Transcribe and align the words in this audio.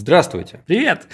Здравствуйте. 0.00 0.60
Привет. 0.66 1.06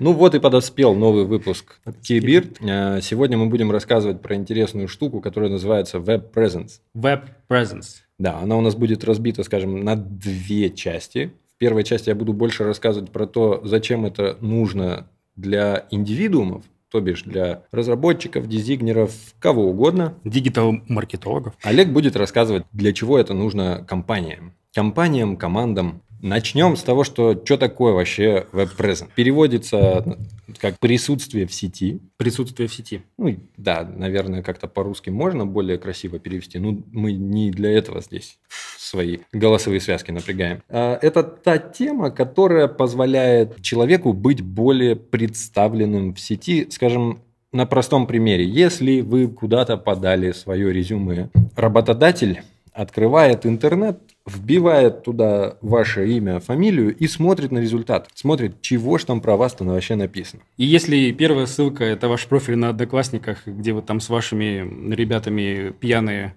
Ну 0.00 0.12
вот 0.12 0.34
и 0.34 0.40
подоспел 0.40 0.96
новый 0.96 1.24
выпуск 1.24 1.78
Keybird. 1.86 2.56
Э, 2.68 3.00
Сегодня 3.00 3.38
мы 3.38 3.46
будем 3.46 3.70
рассказывать 3.70 4.22
про 4.22 4.34
интересную 4.34 4.88
штуку, 4.88 5.20
которая 5.20 5.50
называется 5.50 5.98
Web 5.98 6.32
Presence. 6.34 6.80
Web 6.96 7.26
Presence. 7.48 8.02
Да, 8.18 8.40
она 8.40 8.56
у 8.56 8.60
нас 8.60 8.74
будет 8.74 9.04
разбита, 9.04 9.44
скажем, 9.44 9.84
на 9.84 9.94
две 9.94 10.70
части. 10.70 11.30
В 11.54 11.58
первой 11.58 11.84
части 11.84 12.08
я 12.08 12.16
буду 12.16 12.32
больше 12.32 12.64
рассказывать 12.64 13.12
про 13.12 13.28
то, 13.28 13.60
зачем 13.62 14.04
это 14.04 14.36
нужно 14.40 15.06
для 15.36 15.86
индивидуумов, 15.92 16.64
то 16.90 17.00
бишь 17.00 17.22
для 17.22 17.62
разработчиков, 17.70 18.48
дизайнеров, 18.48 19.12
кого 19.38 19.70
угодно. 19.70 20.14
Дигитал-маркетологов. 20.24 21.54
Олег 21.62 21.90
будет 21.90 22.16
рассказывать, 22.16 22.64
для 22.72 22.92
чего 22.92 23.16
это 23.16 23.32
нужно 23.32 23.84
компаниям. 23.86 24.54
Компаниям, 24.74 25.36
командам. 25.36 26.02
Начнем 26.24 26.74
с 26.74 26.82
того, 26.82 27.04
что 27.04 27.38
что 27.44 27.58
такое 27.58 27.92
вообще 27.92 28.46
веб-презент. 28.50 29.12
Переводится 29.12 30.16
как 30.58 30.78
присутствие 30.78 31.46
в 31.46 31.52
сети. 31.52 32.00
Присутствие 32.16 32.66
в 32.66 32.72
сети. 32.72 33.02
Ну, 33.18 33.36
да, 33.58 33.84
наверное, 33.84 34.42
как-то 34.42 34.66
по-русски 34.66 35.10
можно 35.10 35.44
более 35.44 35.76
красиво 35.76 36.18
перевести. 36.18 36.58
Ну, 36.58 36.82
мы 36.92 37.12
не 37.12 37.50
для 37.50 37.70
этого 37.72 38.00
здесь 38.00 38.38
свои 38.78 39.18
голосовые 39.34 39.82
связки 39.82 40.12
напрягаем. 40.12 40.62
А, 40.70 40.98
Это 41.02 41.24
та 41.24 41.58
тема, 41.58 42.10
которая 42.10 42.68
позволяет 42.68 43.60
человеку 43.60 44.14
быть 44.14 44.40
более 44.40 44.96
представленным 44.96 46.14
в 46.14 46.20
сети, 46.20 46.68
скажем, 46.70 47.20
на 47.52 47.66
простом 47.66 48.06
примере. 48.06 48.46
Если 48.46 49.02
вы 49.02 49.28
куда-то 49.28 49.76
подали 49.76 50.32
свое 50.32 50.72
резюме, 50.72 51.28
работодатель 51.54 52.40
открывает 52.74 53.46
интернет, 53.46 54.00
вбивает 54.26 55.04
туда 55.04 55.56
ваше 55.62 56.08
имя, 56.10 56.40
фамилию 56.40 56.94
и 56.94 57.06
смотрит 57.06 57.52
на 57.52 57.58
результат. 57.58 58.08
Смотрит, 58.14 58.60
чего 58.60 58.98
ж 58.98 59.04
там 59.04 59.20
про 59.20 59.36
вас 59.36 59.54
там 59.54 59.68
вообще 59.68 59.94
написано. 59.94 60.42
И 60.56 60.64
если 60.64 61.12
первая 61.12 61.46
ссылка– 61.46 61.84
это 61.84 62.08
ваш 62.08 62.26
профиль 62.26 62.56
на 62.56 62.70
Одноклассниках, 62.70 63.46
где 63.46 63.72
вы 63.72 63.82
там 63.82 64.00
с 64.00 64.08
вашими 64.08 64.92
ребятами 64.92 65.70
пьяные 65.70 66.34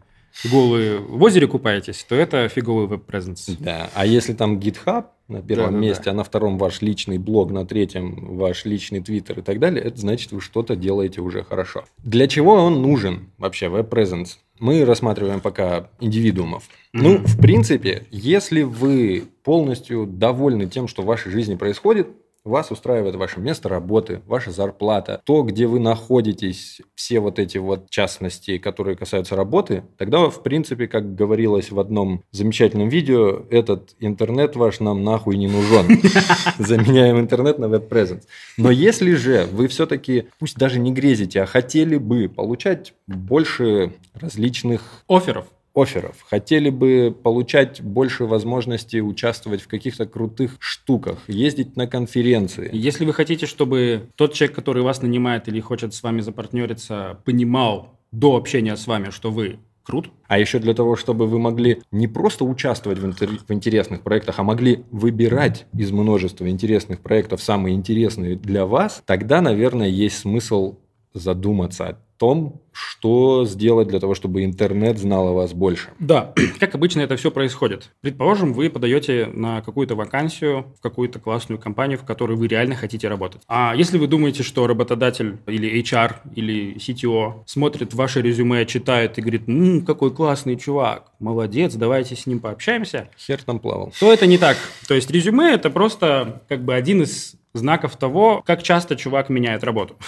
голые 0.52 1.00
в 1.00 1.22
озере 1.24 1.48
купаетесь, 1.48 2.06
то 2.08 2.16
это 2.16 2.48
фиговый 2.48 2.88
веб-презенс. 2.88 3.48
Да. 3.60 3.90
А 3.96 4.06
если 4.06 4.34
там 4.34 4.60
GitHub 4.60 5.06
на 5.28 5.42
первом 5.42 5.66
Да-да-да. 5.66 5.88
месте, 5.88 6.10
а 6.10 6.14
на 6.14 6.24
втором 6.24 6.58
ваш 6.58 6.82
личный 6.82 7.18
блог, 7.18 7.52
на 7.52 7.66
третьем 7.66 8.38
ваш 8.38 8.66
личный 8.66 9.02
твиттер 9.02 9.40
и 9.40 9.42
так 9.42 9.60
далее, 9.60 9.84
это 9.84 9.98
значит, 10.00 10.32
вы 10.32 10.42
что-то 10.42 10.76
делаете 10.76 11.22
уже 11.22 11.44
хорошо. 11.44 11.86
Для 12.04 12.28
чего 12.28 12.54
он 12.54 12.82
нужен 12.82 13.32
вообще, 13.38 13.70
веб-презенс? 13.70 14.40
Мы 14.60 14.86
рассматриваем 14.86 15.40
пока 15.40 15.90
индивидуумов. 16.00 16.64
Ну, 16.94 17.16
Мгм. 17.16 17.26
в 17.26 17.38
принципе, 17.40 18.08
если 18.12 18.64
вы 18.64 19.26
полностью 19.44 20.06
довольны 20.08 20.68
тем, 20.68 20.88
что 20.88 21.02
в 21.02 21.06
вашей 21.06 21.32
жизни 21.32 21.56
происходит, 21.56 22.08
вас 22.48 22.72
устраивает 22.72 23.16
ваше 23.16 23.40
место 23.40 23.70
работы, 23.70 24.22
ваша 24.26 24.52
зарплата, 24.52 25.22
то, 25.26 25.44
где 25.44 25.67
вы 25.67 25.80
находитесь, 25.80 26.81
все 26.95 27.20
вот 27.20 27.39
эти 27.39 27.58
вот 27.58 27.89
частности, 27.89 28.58
которые 28.58 28.95
касаются 28.95 29.36
работы, 29.36 29.84
тогда, 29.98 30.30
в 30.30 30.44
принципе, 30.44 30.88
как 30.88 31.16
говорилось 31.16 31.72
в 31.72 31.80
одном 31.80 32.23
замечательном 32.31 32.89
видео, 32.89 33.44
этот 33.50 33.95
интернет 34.00 34.56
ваш 34.56 34.80
нам 34.80 35.04
нахуй 35.04 35.38
не 35.38 35.48
нужен. 35.48 36.02
Заменяем 36.58 37.20
интернет 37.20 37.59
на 37.59 37.67
веб-презенс. 37.67 38.28
Но 38.58 38.72
если 38.72 39.14
же 39.14 39.48
вы 39.52 39.67
все-таки, 39.67 40.30
пусть 40.39 40.58
даже 40.58 40.80
не 40.80 40.92
грезите, 40.92 41.42
а 41.42 41.45
хотели 41.45 41.98
бы 41.98 42.30
получать 42.30 42.94
больше 43.08 43.94
различных 44.14 45.04
Офферов. 45.08 45.45
Офферов, 45.78 46.16
хотели 46.30 46.70
бы 46.70 47.16
получать 47.23 47.81
больше 47.81 48.25
возможностей 48.25 49.02
участвовать 49.02 49.61
в 49.61 49.67
каких-то 49.67 50.06
крутых 50.06 50.56
штуках, 50.59 51.20
ездить 51.28 51.75
на 51.75 51.88
конференции. 51.88 52.70
Если 52.73 53.06
вы 53.06 53.14
хотите, 53.14 53.45
чтобы 53.45 54.09
тот 54.16 54.33
человек, 54.33 54.55
который 54.55 54.81
вас 54.83 55.02
нанимает 55.02 55.48
или 55.48 55.59
хочет 55.59 55.94
с 55.94 56.02
вами 56.03 56.22
запартнериться, 56.22 57.20
понимал 57.25 58.00
до 58.11 58.36
общения 58.36 58.75
с 58.75 58.88
вами, 58.88 59.09
что 59.11 59.31
вы 59.31 59.59
крут, 59.83 60.11
А 60.27 60.37
еще 60.37 60.60
для 60.60 60.73
того, 60.73 60.98
чтобы 60.98 61.27
вы 61.27 61.39
могли 61.39 61.82
не 61.92 62.08
просто 62.08 62.43
участвовать 62.43 62.99
в, 62.99 63.05
интер- 63.05 63.39
в 63.48 63.54
интересных 63.54 64.02
проектах, 64.02 64.37
а 64.39 64.43
могли 64.43 64.83
выбирать 64.92 65.66
из 65.73 65.92
множества 65.92 66.49
интересных 66.49 66.99
проектов 66.99 67.42
самые 67.42 67.73
интересные 67.73 68.36
для 68.36 68.66
вас, 68.66 69.02
тогда, 69.05 69.42
наверное, 69.42 69.87
есть 69.87 70.17
смысл 70.17 70.76
задуматься 71.14 71.87
о 71.87 71.98
том, 72.17 72.61
что 72.72 73.45
сделать 73.45 73.88
для 73.88 74.00
того, 74.00 74.14
чтобы 74.14 74.44
интернет 74.44 74.98
знал 75.00 75.30
о 75.30 75.33
вас 75.33 75.54
больше. 75.54 75.89
Да, 76.00 76.33
как 76.60 76.76
обычно 76.76 77.02
это 77.02 77.16
все 77.16 77.32
происходит. 77.32 77.89
Предположим, 78.02 78.54
вы 78.54 78.70
подаете 78.70 79.30
на 79.33 79.61
какую-то 79.61 79.95
вакансию 79.95 80.73
в 80.78 80.82
какую-то 80.82 81.20
классную 81.20 81.60
компанию, 81.60 81.98
в 81.98 82.04
которой 82.04 82.38
вы 82.38 82.48
реально 82.48 82.76
хотите 82.76 83.08
работать. 83.08 83.42
А 83.48 83.73
если 83.76 83.98
вы 83.98 84.08
думаете, 84.08 84.44
что 84.44 84.67
работодатель 84.67 85.38
или 85.48 85.82
HR 85.82 86.16
или 86.36 86.76
CTO 86.78 87.44
смотрит 87.45 87.94
ваше 87.94 88.22
резюме, 88.22 88.66
читает 88.66 89.17
и 89.17 89.22
говорит, 89.22 89.48
«М, 89.48 89.86
какой 89.86 90.11
классный 90.14 90.55
чувак, 90.58 91.11
молодец, 91.20 91.73
давайте 91.76 92.16
с 92.16 92.28
ним 92.28 92.39
пообщаемся, 92.39 93.10
Хер 93.17 93.42
там 93.44 93.60
плавал. 93.60 93.92
то 93.99 94.11
это 94.14 94.28
не 94.28 94.38
так. 94.38 94.58
То 94.88 94.94
есть 94.94 95.10
резюме 95.10 95.54
это 95.54 95.70
просто 95.70 96.42
как 96.48 96.64
бы 96.64 96.73
один 96.76 97.02
из 97.02 97.36
знаков 97.54 97.95
того, 97.98 98.44
как 98.45 98.61
часто 98.61 98.95
чувак 98.95 99.30
меняет 99.30 99.64
работу. 99.64 99.95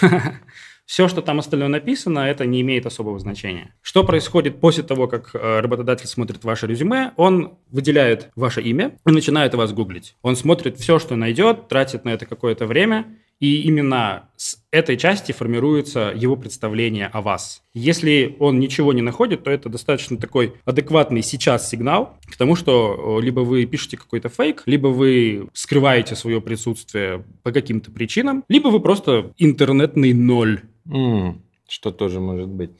Все, 0.86 1.08
что 1.08 1.22
там 1.22 1.38
остальное 1.38 1.68
написано, 1.68 2.20
это 2.20 2.46
не 2.46 2.60
имеет 2.62 2.86
особого 2.86 3.18
значения. 3.18 3.74
Что 3.80 4.04
происходит 4.04 4.60
после 4.60 4.82
того, 4.82 5.06
как 5.06 5.30
э, 5.34 5.60
работодатель 5.60 6.06
смотрит 6.06 6.44
ваше 6.44 6.66
резюме? 6.66 7.12
Он 7.16 7.58
выделяет 7.70 8.30
ваше 8.34 8.60
имя 8.62 8.98
и 9.06 9.10
начинает 9.10 9.54
вас 9.54 9.72
гуглить. 9.72 10.16
Он 10.22 10.36
смотрит 10.36 10.78
все, 10.78 10.98
что 10.98 11.16
найдет, 11.16 11.68
тратит 11.68 12.04
на 12.04 12.10
это 12.10 12.26
какое-то 12.26 12.66
время, 12.66 13.06
и 13.40 13.62
именно 13.62 14.28
с 14.36 14.58
этой 14.70 14.98
части 14.98 15.32
формируется 15.32 16.12
его 16.14 16.36
представление 16.36 17.06
о 17.06 17.22
вас. 17.22 17.62
Если 17.72 18.36
он 18.38 18.60
ничего 18.60 18.92
не 18.92 19.00
находит, 19.00 19.44
то 19.44 19.50
это 19.50 19.70
достаточно 19.70 20.18
такой 20.18 20.54
адекватный 20.66 21.22
сейчас 21.22 21.68
сигнал 21.68 22.18
к 22.30 22.36
тому, 22.36 22.54
что 22.54 23.18
либо 23.22 23.40
вы 23.40 23.64
пишете 23.64 23.96
какой-то 23.96 24.28
фейк, 24.28 24.62
либо 24.66 24.88
вы 24.88 25.48
скрываете 25.54 26.16
свое 26.16 26.42
присутствие 26.42 27.24
по 27.42 27.50
каким-то 27.50 27.90
причинам, 27.90 28.44
либо 28.48 28.68
вы 28.68 28.80
просто 28.80 29.32
интернетный 29.38 30.12
ноль. 30.12 30.60
М, 30.90 31.42
что 31.68 31.90
тоже 31.90 32.20
может 32.20 32.48
быть. 32.48 32.70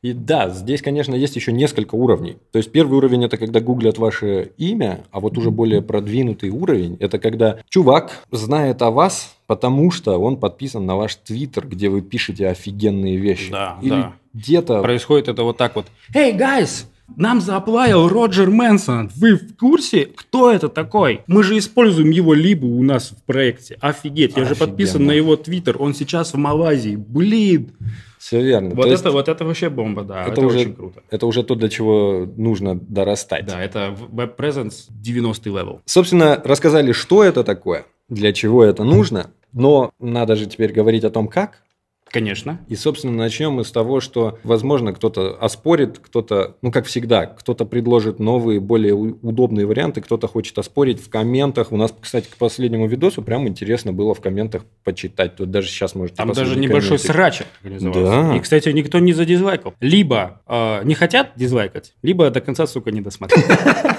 И 0.00 0.12
да, 0.12 0.48
здесь, 0.48 0.80
конечно, 0.80 1.14
есть 1.14 1.34
еще 1.34 1.50
несколько 1.52 1.96
уровней. 1.96 2.36
То 2.52 2.58
есть 2.58 2.70
первый 2.70 2.98
уровень 2.98 3.24
это 3.24 3.36
когда 3.36 3.58
гуглят 3.60 3.98
ваше 3.98 4.52
имя, 4.56 5.04
а 5.10 5.18
вот 5.18 5.36
уже 5.36 5.50
более 5.50 5.82
продвинутый 5.82 6.50
уровень 6.50 6.96
это 7.00 7.18
когда 7.18 7.58
чувак 7.68 8.24
знает 8.30 8.80
о 8.82 8.92
вас, 8.92 9.36
потому 9.48 9.90
что 9.90 10.18
он 10.18 10.36
подписан 10.36 10.86
на 10.86 10.96
ваш 10.96 11.16
твиттер, 11.16 11.66
где 11.66 11.88
вы 11.88 12.00
пишете 12.02 12.48
офигенные 12.48 13.16
вещи. 13.16 13.50
Да, 13.50 13.78
Или 13.82 13.90
да. 13.90 14.12
где-то 14.34 14.82
Происходит 14.82 15.26
это 15.28 15.42
вот 15.42 15.56
так 15.56 15.74
вот. 15.74 15.86
Эй, 16.14 16.32
guys! 16.32 16.86
Нам 17.16 17.40
зааплавил 17.40 18.08
Роджер 18.08 18.50
Мэнсон. 18.50 19.10
Вы 19.16 19.34
в 19.36 19.56
курсе, 19.56 20.06
кто 20.06 20.50
это 20.52 20.68
такой? 20.68 21.22
Мы 21.26 21.42
же 21.42 21.58
используем 21.58 22.10
его 22.10 22.34
либо 22.34 22.66
у 22.66 22.82
нас 22.82 23.10
в 23.10 23.22
проекте. 23.24 23.76
Офигеть, 23.80 24.36
я 24.36 24.44
же 24.44 24.52
Офигенно. 24.52 24.66
подписан 24.68 25.06
на 25.06 25.12
его 25.12 25.36
твиттер. 25.36 25.76
Он 25.80 25.94
сейчас 25.94 26.32
в 26.32 26.36
Малайзии. 26.36 26.96
Блин. 26.96 27.72
все 28.18 28.42
верно. 28.42 28.70
Вот 28.74 28.82
То 28.84 28.90
есть 28.90 29.02
это, 29.02 29.10
вот 29.10 29.28
это 29.28 29.44
вообще 29.44 29.68
бомба, 29.68 30.02
да. 30.04 30.22
это 30.22 30.32
Это, 30.32 30.40
уже- 30.42 30.58
очень 30.58 30.74
круто. 30.74 31.02
это 31.10 31.26
уже 31.26 31.42
то, 31.42 31.54
до 31.54 31.68
чего 31.68 32.28
нужно 32.36 32.74
дорастать. 32.76 33.46
Да, 33.46 33.62
это 33.62 33.96
web 34.10 34.31
presence 34.31 34.86
90 34.90 35.48
level. 35.48 35.80
Собственно, 35.86 36.40
рассказали, 36.44 36.92
что 36.92 37.24
это 37.24 37.42
такое, 37.42 37.86
для 38.08 38.32
чего 38.32 38.62
это 38.64 38.84
нужно, 38.84 39.30
но 39.52 39.90
надо 39.98 40.36
же 40.36 40.46
теперь 40.46 40.72
говорить 40.72 41.04
о 41.04 41.10
том, 41.10 41.26
как. 41.28 41.62
Конечно. 42.10 42.60
И, 42.68 42.76
собственно, 42.76 43.16
начнем 43.16 43.52
мы 43.52 43.64
с 43.64 43.70
того, 43.70 44.00
что, 44.00 44.38
возможно, 44.42 44.92
кто-то 44.92 45.36
оспорит, 45.40 45.98
кто-то, 45.98 46.56
ну, 46.62 46.72
как 46.72 46.86
всегда, 46.86 47.26
кто-то 47.26 47.64
предложит 47.64 48.18
новые, 48.18 48.60
более 48.60 48.94
удобные 48.94 49.66
варианты, 49.66 50.00
кто-то 50.00 50.26
хочет 50.28 50.56
оспорить 50.58 51.00
в 51.00 51.10
комментах. 51.10 51.72
У 51.72 51.76
нас, 51.76 51.94
кстати, 52.00 52.28
к 52.28 52.36
последнему 52.36 52.86
видосу 52.86 53.22
прям 53.22 53.46
интересно 53.48 53.92
было 53.92 54.14
в 54.14 54.20
комментах 54.20 54.64
почитать. 54.84 55.36
Тут 55.36 55.50
даже 55.50 55.68
сейчас 55.68 55.94
можете 55.94 56.16
Там 56.16 56.32
даже 56.32 56.58
небольшой 56.58 56.98
комменты. 56.98 57.06
срач 57.06 57.42
организовался. 57.62 58.02
Да. 58.02 58.36
И, 58.36 58.40
кстати, 58.40 58.68
никто 58.70 58.98
не 58.98 59.12
задизлайкал. 59.12 59.74
Либо 59.80 60.42
э, 60.46 60.84
не 60.84 60.94
хотят 60.94 61.32
дизлайкать, 61.36 61.94
либо 62.02 62.30
до 62.30 62.40
конца, 62.40 62.66
сука, 62.66 62.90
не 62.90 63.00
досмотрели. 63.00 63.44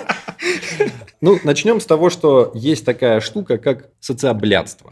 Ну, 1.22 1.38
начнем 1.44 1.80
с 1.80 1.86
того, 1.86 2.10
что 2.10 2.52
есть 2.54 2.86
такая 2.86 3.20
штука, 3.20 3.58
как 3.58 3.90
социоблядство. 4.00 4.92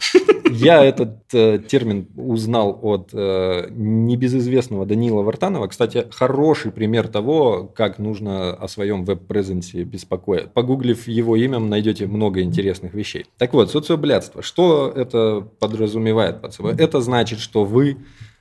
Я 0.50 0.84
этот 0.84 1.34
э, 1.34 1.60
термин 1.60 2.08
узнал 2.16 2.78
от 2.82 3.10
э, 3.14 3.68
небезызвестного 3.70 4.86
Данила 4.86 5.22
Вартанова. 5.22 5.68
Кстати, 5.68 6.08
хороший 6.12 6.72
пример 6.72 7.08
того, 7.08 7.72
как 7.76 8.00
нужно 8.00 8.54
о 8.54 8.68
своем 8.68 9.06
веб-презенсе 9.06 9.84
беспокоить. 9.84 10.52
Погуглив 10.52 11.08
его 11.08 11.36
имя, 11.36 11.60
найдете 11.60 12.08
много 12.08 12.42
интересных 12.42 12.94
вещей. 12.94 13.26
Так 13.38 13.54
вот, 13.54 13.72
социоблядство. 13.72 14.42
Что 14.42 14.92
это 14.94 15.48
подразумевает 15.60 16.42
под 16.42 16.54
собой? 16.54 16.76
Это 16.78 17.02
значит, 17.02 17.40
что 17.40 17.66
вы 17.66 17.98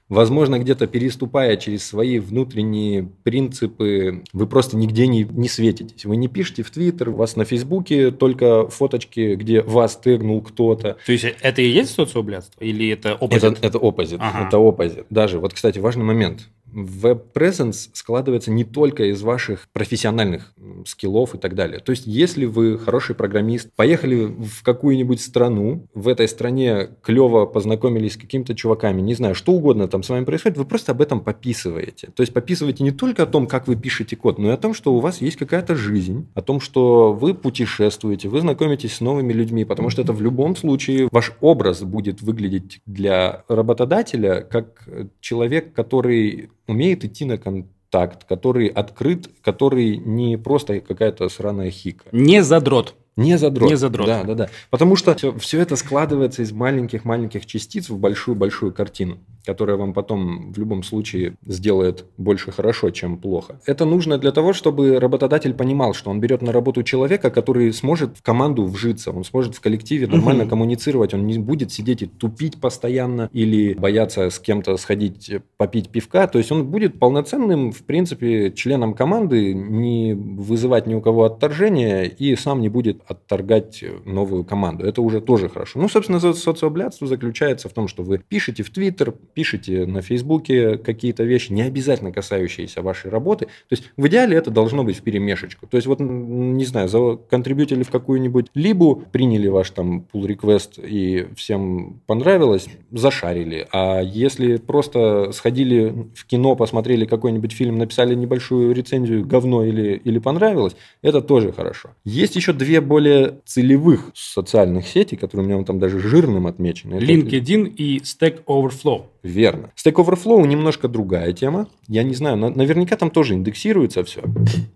Возможно, 0.09 0.59
где-то 0.59 0.87
переступая 0.87 1.57
через 1.57 1.85
свои 1.85 2.19
внутренние 2.21 3.09
принципы, 3.25 4.23
вы 4.33 4.47
просто 4.47 4.77
нигде 4.77 5.09
не, 5.09 5.25
не 5.25 5.49
светитесь. 5.49 6.05
Вы 6.05 6.17
не 6.17 6.29
пишете 6.29 6.63
в 6.63 6.71
Твиттер, 6.71 7.09
у 7.09 7.15
вас 7.15 7.35
на 7.35 7.45
Фейсбуке 7.45 8.13
только 8.13 8.69
фоточки, 8.69 9.35
где 9.35 9.63
вас 9.63 9.97
тегнул 9.97 10.43
кто-то. 10.43 10.97
То 11.05 11.13
есть 11.13 11.25
это 11.25 11.61
и 11.61 11.69
есть 11.69 11.91
социоблядство? 11.91 12.63
Или 12.63 12.89
это 12.89 13.13
оппозит? 13.13 13.45
Это, 13.45 13.67
это 13.67 13.79
оппозит. 13.79 14.21
Ага. 14.21 14.47
Это 14.47 14.57
оппозит. 14.59 15.07
Даже, 15.11 15.41
вот, 15.41 15.55
кстати, 15.55 15.79
важный 15.81 16.05
момент 16.05 16.49
веб-презенс 16.77 17.89
складывается 17.95 18.51
не 18.51 18.63
только 18.63 19.05
из 19.05 19.23
ваших 19.23 19.67
профессиональных 19.73 20.53
скиллов 20.85 21.35
и 21.35 21.39
так 21.39 21.55
далее. 21.55 21.81
То 21.81 21.91
есть, 21.91 22.07
если 22.07 22.45
вы 22.45 22.79
хороший 22.79 23.15
программист, 23.15 23.71
поехали 23.75 24.27
в 24.27 24.63
какую-нибудь 24.63 25.21
страну, 25.21 25.87
в 25.95 26.07
этой 26.07 26.29
стране 26.29 26.91
клево 27.03 27.47
познакомились 27.47 28.13
с 28.13 28.17
какими-то 28.19 28.55
чуваками, 28.55 29.01
не 29.01 29.15
знаю, 29.15 29.35
что 29.35 29.53
угодно 29.53 29.89
там 29.89 30.03
с 30.03 30.11
вами 30.11 30.25
происходит, 30.25 30.59
вы 30.59 30.67
просто 30.67 30.93
об 30.93 31.01
этом 31.01 31.21
пописываете. 31.21 32.09
То 32.15 32.21
есть, 32.21 32.35
пописываете 32.35 32.85
не 32.85 32.91
только 32.91 33.23
о 33.23 33.27
том, 33.27 33.47
как 33.47 33.67
вы 33.69 33.77
пишете 33.77 34.15
код, 34.15 34.39
но 34.39 34.51
и 34.51 34.53
о 34.53 34.59
том, 34.59 34.75
что 34.75 34.93
у 34.95 35.01
вас 35.01 35.23
есть 35.23 35.37
какая-то 35.37 35.75
жизнь, 35.77 36.29
о 36.35 36.43
том, 36.43 36.61
что 36.61 37.15
вы 37.15 37.33
путешествуете, 37.33 38.29
вы 38.29 38.41
знакомитесь 38.41 38.97
с 38.97 39.01
новыми 39.01 39.33
людьми, 39.33 39.65
потому 39.65 39.89
что 39.89 40.03
это 40.03 40.13
в 40.13 40.21
любом 40.21 40.55
случае 40.55 41.09
ваш 41.11 41.33
образ 41.41 41.83
будет 41.83 42.21
выглядеть 42.21 42.81
для 42.85 43.45
работодателя 43.49 44.43
как 44.43 44.87
человек, 45.21 45.73
который 45.73 46.51
умеет 46.67 47.05
идти 47.05 47.25
на 47.25 47.39
контакт, 47.39 48.25
который 48.25 48.69
открыт, 48.69 49.29
который 49.43 49.97
не 49.97 50.37
просто 50.37 50.81
какая-то 50.81 51.29
сраная 51.29 51.71
хика. 51.71 52.09
Не 52.13 52.43
задрот. 52.43 52.95
Не 53.17 53.39
задрот. 53.39 53.71
Не 53.71 53.77
задрот. 53.77 54.07
Да, 54.07 54.25
да, 54.25 54.35
да. 54.35 54.49
Потому 54.71 54.97
что 54.97 55.15
все, 55.15 55.37
все 55.39 55.61
это 55.61 55.77
складывается 55.77 56.43
из 56.43 56.53
маленьких-маленьких 56.53 57.47
частиц 57.47 57.89
в 57.89 57.99
большую-большую 57.99 58.73
картину 58.73 59.19
которая 59.47 59.77
вам 59.77 59.95
потом 59.95 60.53
в 60.53 60.59
любом 60.59 60.83
случае 60.83 61.35
сделает 61.47 62.05
больше 62.19 62.51
хорошо, 62.51 62.91
чем 62.91 63.17
плохо. 63.17 63.61
Это 63.65 63.85
нужно 63.85 64.19
для 64.19 64.33
того, 64.33 64.53
чтобы 64.53 64.99
работодатель 64.99 65.55
понимал, 65.55 65.95
что 65.95 66.11
он 66.11 66.21
берет 66.21 66.43
на 66.43 66.53
работу 66.53 66.83
человека, 66.83 67.31
который 67.31 67.73
сможет 67.73 68.19
в 68.19 68.23
команду 68.23 68.65
вжиться, 68.65 69.13
он 69.13 69.25
сможет 69.25 69.55
в 69.55 69.61
коллективе 69.61 70.09
нормально 70.09 70.43
угу. 70.43 70.51
коммуницировать, 70.51 71.15
он 71.15 71.27
не 71.27 71.39
будет 71.39 71.73
сидеть 71.73 72.03
и 72.03 72.07
тупить 72.07 72.61
постоянно 72.61 73.31
или 73.33 73.75
бояться 73.75 74.29
с 74.29 74.39
кем-то 74.41 74.77
сходить 74.77 75.31
попить 75.57 75.91
пивка. 75.91 76.27
То 76.27 76.39
есть 76.39 76.51
он 76.51 76.67
будет 76.67 76.99
полноценным, 76.99 77.71
в 77.71 77.85
принципе, 77.85 78.51
членом 78.53 78.95
команды, 78.95 79.55
не 79.55 80.15
вызывать 80.15 80.89
ни 80.89 80.95
у 80.95 81.01
кого 81.01 81.25
отторжения 81.25 82.03
и 82.03 82.35
сам 82.35 82.61
не 82.61 82.69
будет 82.69 83.01
отторгать 83.07 83.85
новую 84.05 84.45
команду. 84.45 84.85
Это 84.85 85.03
уже 85.03 85.21
тоже 85.21 85.49
хорошо. 85.49 85.79
Ну, 85.79 85.89
собственно, 85.89 86.21
социоблядство 86.21 87.07
заключается 87.07 87.69
в 87.69 87.73
том, 87.73 87.89
что 87.89 88.03
вы 88.03 88.19
пишете 88.19 88.63
в 88.63 88.71
Твиттер, 88.71 89.13
пишете 89.35 89.87
на 89.87 90.03
Фейсбуке 90.03 90.79
какие-то 90.79 91.25
вещи, 91.25 91.53
не 91.53 91.63
обязательно 91.63 92.13
касающиеся 92.13 92.83
вашей 92.83 93.11
работы. 93.11 93.47
То 93.47 93.73
есть 93.73 93.91
в 93.97 94.07
идеале 94.07 94.37
это 94.37 94.51
должно 94.51 94.85
быть 94.85 94.97
в 94.97 95.03
перемешечку. 95.03 95.67
То 95.67 95.77
есть 95.77 95.87
вот, 95.87 96.01
не 96.01 96.65
знаю, 96.65 96.89
законтрибьютили 96.89 97.83
в 97.83 97.91
какую-нибудь 97.91 98.47
либу, 98.55 99.05
приняли 99.13 99.49
ваш 99.49 99.71
там 99.71 100.07
pull 100.13 100.27
request 100.27 100.85
и 100.85 101.29
всем 101.37 102.01
понравилось, 102.07 102.67
зашарили. 102.91 103.67
А 103.73 104.01
если 104.01 104.57
просто 104.57 105.33
сходили 105.33 106.09
в 106.15 106.27
кино, 106.27 106.57
посмотрели 106.57 107.05
какой-нибудь 107.05 107.53
фильм, 107.53 107.79
написали 107.79 108.15
небольшую 108.15 108.75
рецензию, 108.75 109.27
говно 109.27 109.65
или, 109.65 110.01
или 110.05 110.19
понравилось, 110.19 110.77
это 111.03 111.21
тоже 111.21 111.53
хорошо. 111.53 111.91
Есть 112.05 112.37
еще 112.37 112.53
две 112.53 112.81
более 112.81 112.96
целевых 113.45 114.11
социальных 114.15 114.87
сети, 114.87 115.17
которые 115.17 115.47
у 115.47 115.51
меня 115.51 115.65
там 115.65 115.79
даже 115.79 115.99
жирным 116.01 116.47
отмечены. 116.47 116.95
LinkedIn 116.95 117.69
и 117.69 117.99
Stack 117.99 118.45
Overflow. 118.47 119.05
Верно. 119.23 119.73
Stack 119.77 119.95
Overflow 119.95 120.47
немножко 120.47 120.89
другая 120.89 121.33
тема. 121.33 121.69
Я 121.89 122.05
не 122.05 122.15
знаю, 122.15 122.37
наверняка 122.37 122.97
там 122.97 123.11
тоже 123.11 123.35
индексируется 123.35 124.05
все. 124.05 124.23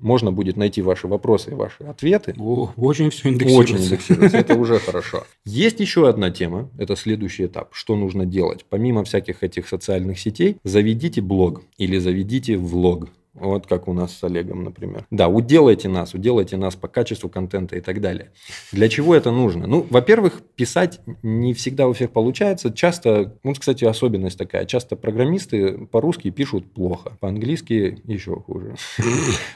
Можно 0.00 0.32
будет 0.32 0.56
найти 0.56 0.82
ваши 0.82 1.06
вопросы 1.06 1.52
и 1.52 1.54
ваши 1.54 1.84
ответы. 1.84 2.34
О, 2.38 2.72
очень 2.76 3.10
все 3.10 3.28
индексируется. 3.28 3.74
Очень 3.74 3.84
индексируется. 3.86 4.36
Это 4.36 4.56
уже 4.56 4.78
хорошо. 4.78 5.24
Есть 5.44 5.80
еще 5.80 6.08
одна 6.08 6.30
тема. 6.30 6.68
Это 6.78 6.96
следующий 6.96 7.46
этап. 7.46 7.68
Что 7.72 7.96
нужно 7.96 8.26
делать? 8.26 8.64
Помимо 8.68 9.04
всяких 9.04 9.42
этих 9.42 9.68
социальных 9.68 10.18
сетей, 10.18 10.56
заведите 10.64 11.20
блог 11.20 11.62
или 11.78 11.98
заведите 11.98 12.56
влог. 12.56 13.08
Вот 13.34 13.66
как 13.66 13.86
у 13.86 13.92
нас 13.92 14.16
с 14.16 14.24
Олегом, 14.24 14.64
например. 14.64 15.06
Да, 15.10 15.28
уделайте 15.28 15.88
нас, 15.88 16.14
уделайте 16.14 16.56
нас 16.56 16.74
по 16.74 16.88
качеству 16.88 17.28
контента 17.28 17.76
и 17.76 17.80
так 17.80 18.00
далее. 18.00 18.32
Для 18.72 18.88
чего 18.88 19.14
это 19.14 19.30
нужно? 19.30 19.66
Ну, 19.66 19.86
во-первых, 19.88 20.42
писать 20.56 21.00
не 21.22 21.54
всегда 21.54 21.86
у 21.86 21.92
всех 21.92 22.10
получается. 22.10 22.72
Часто, 22.72 23.36
вот, 23.44 23.58
кстати, 23.58 23.84
особенность 23.84 24.36
такая. 24.36 24.66
Часто 24.66 24.96
программисты 24.96 25.86
по-русски 25.86 26.30
пишут 26.30 26.72
плохо, 26.72 27.16
по-английски 27.20 28.02
еще 28.04 28.36
хуже. 28.36 28.74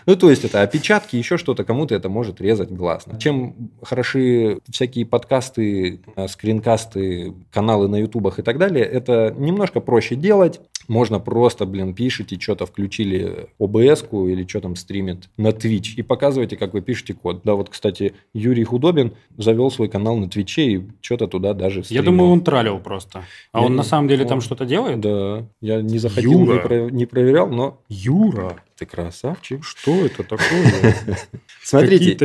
Ну, 0.06 0.16
то 0.16 0.30
есть 0.30 0.44
это 0.44 0.62
опечатки, 0.62 1.16
еще 1.16 1.36
что-то, 1.36 1.64
кому-то 1.64 1.94
это 1.94 2.08
может 2.08 2.40
резать 2.40 2.70
глаз. 2.70 3.06
Чем 3.18 3.70
хороши 3.82 4.60
всякие 4.70 5.06
подкасты, 5.06 6.00
э, 6.16 6.28
скринкасты, 6.28 7.34
каналы 7.52 7.88
на 7.88 7.96
ютубах 7.96 8.38
и 8.38 8.42
так 8.42 8.58
далее, 8.58 8.84
это 8.84 9.34
немножко 9.36 9.80
проще 9.80 10.14
делать. 10.14 10.60
Можно 10.88 11.18
просто, 11.18 11.66
блин, 11.66 11.94
пишите, 11.94 12.38
что-то 12.38 12.66
включили 12.66 13.48
обс 13.58 14.04
или 14.12 14.46
что 14.46 14.60
там 14.60 14.76
стримит 14.76 15.28
на 15.36 15.48
Twitch 15.48 15.94
и 15.96 16.02
показывайте, 16.02 16.56
как 16.56 16.74
вы 16.74 16.80
пишете 16.80 17.14
код. 17.14 17.42
Да, 17.44 17.54
вот, 17.54 17.70
кстати, 17.70 18.14
Юрий 18.32 18.64
Худобин 18.64 19.12
завел 19.36 19.70
свой 19.70 19.88
канал 19.88 20.16
на 20.16 20.28
Твиче 20.28 20.62
и 20.66 20.82
что-то 21.00 21.26
туда 21.26 21.54
даже 21.54 21.84
стримил. 21.84 22.02
Я 22.02 22.06
думаю, 22.06 22.30
он 22.30 22.42
тралил 22.42 22.78
просто. 22.78 23.24
А 23.52 23.60
я 23.60 23.66
он 23.66 23.72
не... 23.72 23.76
на 23.78 23.82
самом 23.82 24.08
деле 24.08 24.22
он... 24.22 24.28
там 24.28 24.40
что-то 24.40 24.64
делает? 24.64 25.00
Да. 25.00 25.46
Я 25.60 25.80
не 25.82 25.98
заходил, 25.98 26.32
Юра. 26.32 26.54
не, 26.54 26.60
про... 26.60 26.90
не 26.90 27.06
проверял, 27.06 27.48
но... 27.48 27.80
Юра! 27.88 28.62
Ты 28.76 28.86
красавчик. 28.86 29.64
Что 29.64 30.04
это 30.04 30.24
такое? 30.24 30.96
Смотрите, 31.62 32.18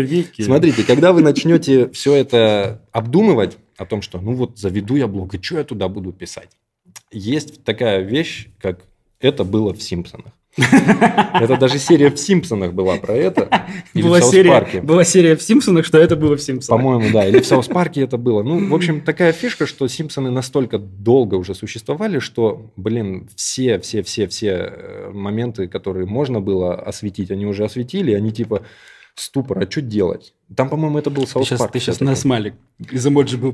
смотрите, 0.43 0.83
когда 0.83 1.13
вы 1.13 1.21
начнете 1.21 1.89
все 1.89 2.15
это 2.15 2.81
обдумывать, 2.91 3.57
о 3.79 3.85
том, 3.85 4.01
что 4.01 4.19
ну 4.19 4.33
вот 4.33 4.59
заведу 4.59 4.95
я 4.97 5.07
блог, 5.07 5.33
и 5.33 5.41
что 5.41 5.57
я 5.57 5.63
туда 5.63 5.87
буду 5.87 6.11
писать? 6.11 6.49
Есть 7.11 7.63
такая 7.63 8.01
вещь, 8.01 8.49
как 8.59 8.81
это 9.19 9.43
было 9.43 9.73
в 9.73 9.81
Симпсонах. 9.81 10.33
Это 10.57 11.57
даже 11.57 11.77
серия 11.77 12.09
в 12.09 12.17
Симпсонах 12.17 12.73
была 12.73 12.97
про 12.97 13.13
это. 13.13 13.67
Или 13.93 14.03
была, 14.03 14.19
в 14.19 14.23
серия, 14.23 14.81
была 14.81 15.03
серия 15.03 15.35
в 15.35 15.41
Симпсонах, 15.41 15.85
что 15.85 15.99
это 15.99 16.15
было 16.15 16.35
в 16.35 16.41
Симпсонах. 16.41 16.81
По-моему, 16.81 17.13
да. 17.13 17.25
Или 17.27 17.39
в 17.39 17.45
Саус 17.45 17.67
Парке 17.67 18.01
это 18.01 18.17
было. 18.17 18.43
Ну, 18.43 18.67
в 18.67 18.75
общем, 18.75 19.01
такая 19.01 19.31
фишка, 19.31 19.67
что 19.67 19.87
Симпсоны 19.87 20.31
настолько 20.31 20.79
долго 20.79 21.35
уже 21.35 21.53
существовали, 21.53 22.19
что, 22.19 22.71
блин, 22.75 23.29
все, 23.35 23.79
все, 23.79 24.01
все, 24.03 24.27
все 24.27 24.49
э, 24.49 25.11
моменты, 25.13 25.67
которые 25.67 26.07
можно 26.07 26.41
было 26.41 26.75
осветить, 26.75 27.31
они 27.31 27.45
уже 27.45 27.63
осветили, 27.63 28.13
они 28.13 28.31
типа 28.31 28.63
ступор, 29.15 29.59
а 29.59 29.69
что 29.69 29.81
делать? 29.81 30.33
Там, 30.55 30.69
по-моему, 30.69 30.97
это 30.97 31.09
был 31.09 31.27
South 31.27 31.49
Park. 31.49 31.71
Ты 31.71 31.79
сейчас 31.79 31.99
на 31.99 32.15
смайлик 32.15 32.55
из 32.91 33.05
эмоджи 33.05 33.37
был 33.37 33.53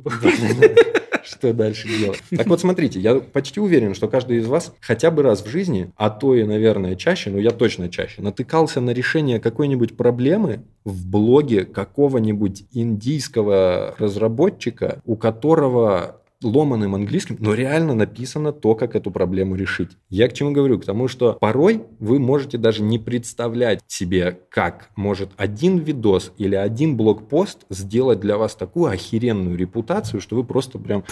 что 1.25 1.53
дальше 1.53 1.87
делать. 1.87 2.21
Так 2.35 2.47
вот, 2.47 2.59
смотрите, 2.59 2.99
я 2.99 3.15
почти 3.15 3.59
уверен, 3.59 3.93
что 3.93 4.07
каждый 4.07 4.37
из 4.37 4.47
вас 4.47 4.73
хотя 4.79 5.11
бы 5.11 5.23
раз 5.23 5.43
в 5.43 5.47
жизни, 5.47 5.91
а 5.95 6.09
то 6.09 6.35
и, 6.35 6.43
наверное, 6.43 6.95
чаще, 6.95 7.29
но 7.29 7.39
я 7.39 7.51
точно 7.51 7.89
чаще, 7.89 8.21
натыкался 8.21 8.81
на 8.81 8.91
решение 8.91 9.39
какой-нибудь 9.39 9.97
проблемы 9.97 10.63
в 10.83 11.07
блоге 11.07 11.65
какого-нибудь 11.65 12.65
индийского 12.71 13.95
разработчика, 13.97 15.01
у 15.05 15.15
которого 15.15 16.21
ломаным 16.43 16.95
английским, 16.95 17.37
но 17.39 17.53
реально 17.53 17.95
написано 17.95 18.51
то, 18.51 18.75
как 18.75 18.95
эту 18.95 19.11
проблему 19.11 19.55
решить. 19.55 19.91
Я 20.09 20.27
к 20.27 20.33
чему 20.33 20.51
говорю? 20.51 20.79
К 20.79 20.85
тому, 20.85 21.07
что 21.07 21.33
порой 21.33 21.83
вы 21.99 22.19
можете 22.19 22.57
даже 22.57 22.83
не 22.83 22.99
представлять 22.99 23.81
себе, 23.87 24.39
как 24.49 24.89
может 24.95 25.29
один 25.37 25.77
видос 25.77 26.31
или 26.37 26.55
один 26.55 26.97
блокпост 26.97 27.65
сделать 27.69 28.19
для 28.19 28.37
вас 28.37 28.55
такую 28.55 28.91
охеренную 28.91 29.57
репутацию, 29.57 30.21
что 30.21 30.35
вы 30.35 30.43
просто 30.43 30.79
прям 30.79 31.03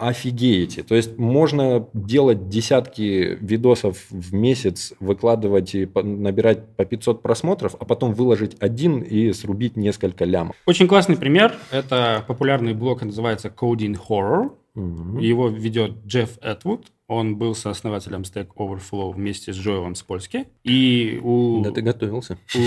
офигеете. 0.00 0.82
То 0.82 0.94
есть 0.94 1.18
можно 1.18 1.86
делать 1.92 2.48
десятки 2.48 3.38
видосов 3.40 4.06
в 4.10 4.34
месяц, 4.34 4.94
выкладывать 4.98 5.74
и 5.74 5.88
набирать 5.94 6.66
по 6.76 6.84
500 6.84 7.22
просмотров, 7.22 7.76
а 7.78 7.84
потом 7.84 8.14
выложить 8.14 8.56
один 8.60 9.00
и 9.00 9.32
срубить 9.32 9.76
несколько 9.76 10.24
лямов. 10.24 10.56
Очень 10.66 10.88
классный 10.88 11.16
пример. 11.16 11.54
Это 11.70 12.24
популярный 12.26 12.74
блог, 12.74 13.02
называется 13.02 13.48
Coding 13.48 13.98
Horror. 14.08 14.52
Угу. 14.74 15.18
Его 15.18 15.48
ведет 15.48 16.04
Джефф 16.06 16.38
Этвуд. 16.40 16.86
Он 17.10 17.34
был 17.34 17.56
сооснователем 17.56 18.20
Stack 18.22 18.50
Overflow 18.56 19.12
вместе 19.12 19.52
с 19.52 19.56
Джоэлом 19.56 19.96
Спольски. 19.96 20.46
И 20.62 21.18
у, 21.20 21.60
да 21.60 21.72
ты 21.72 21.82
готовился. 21.82 22.38
у 22.54 22.60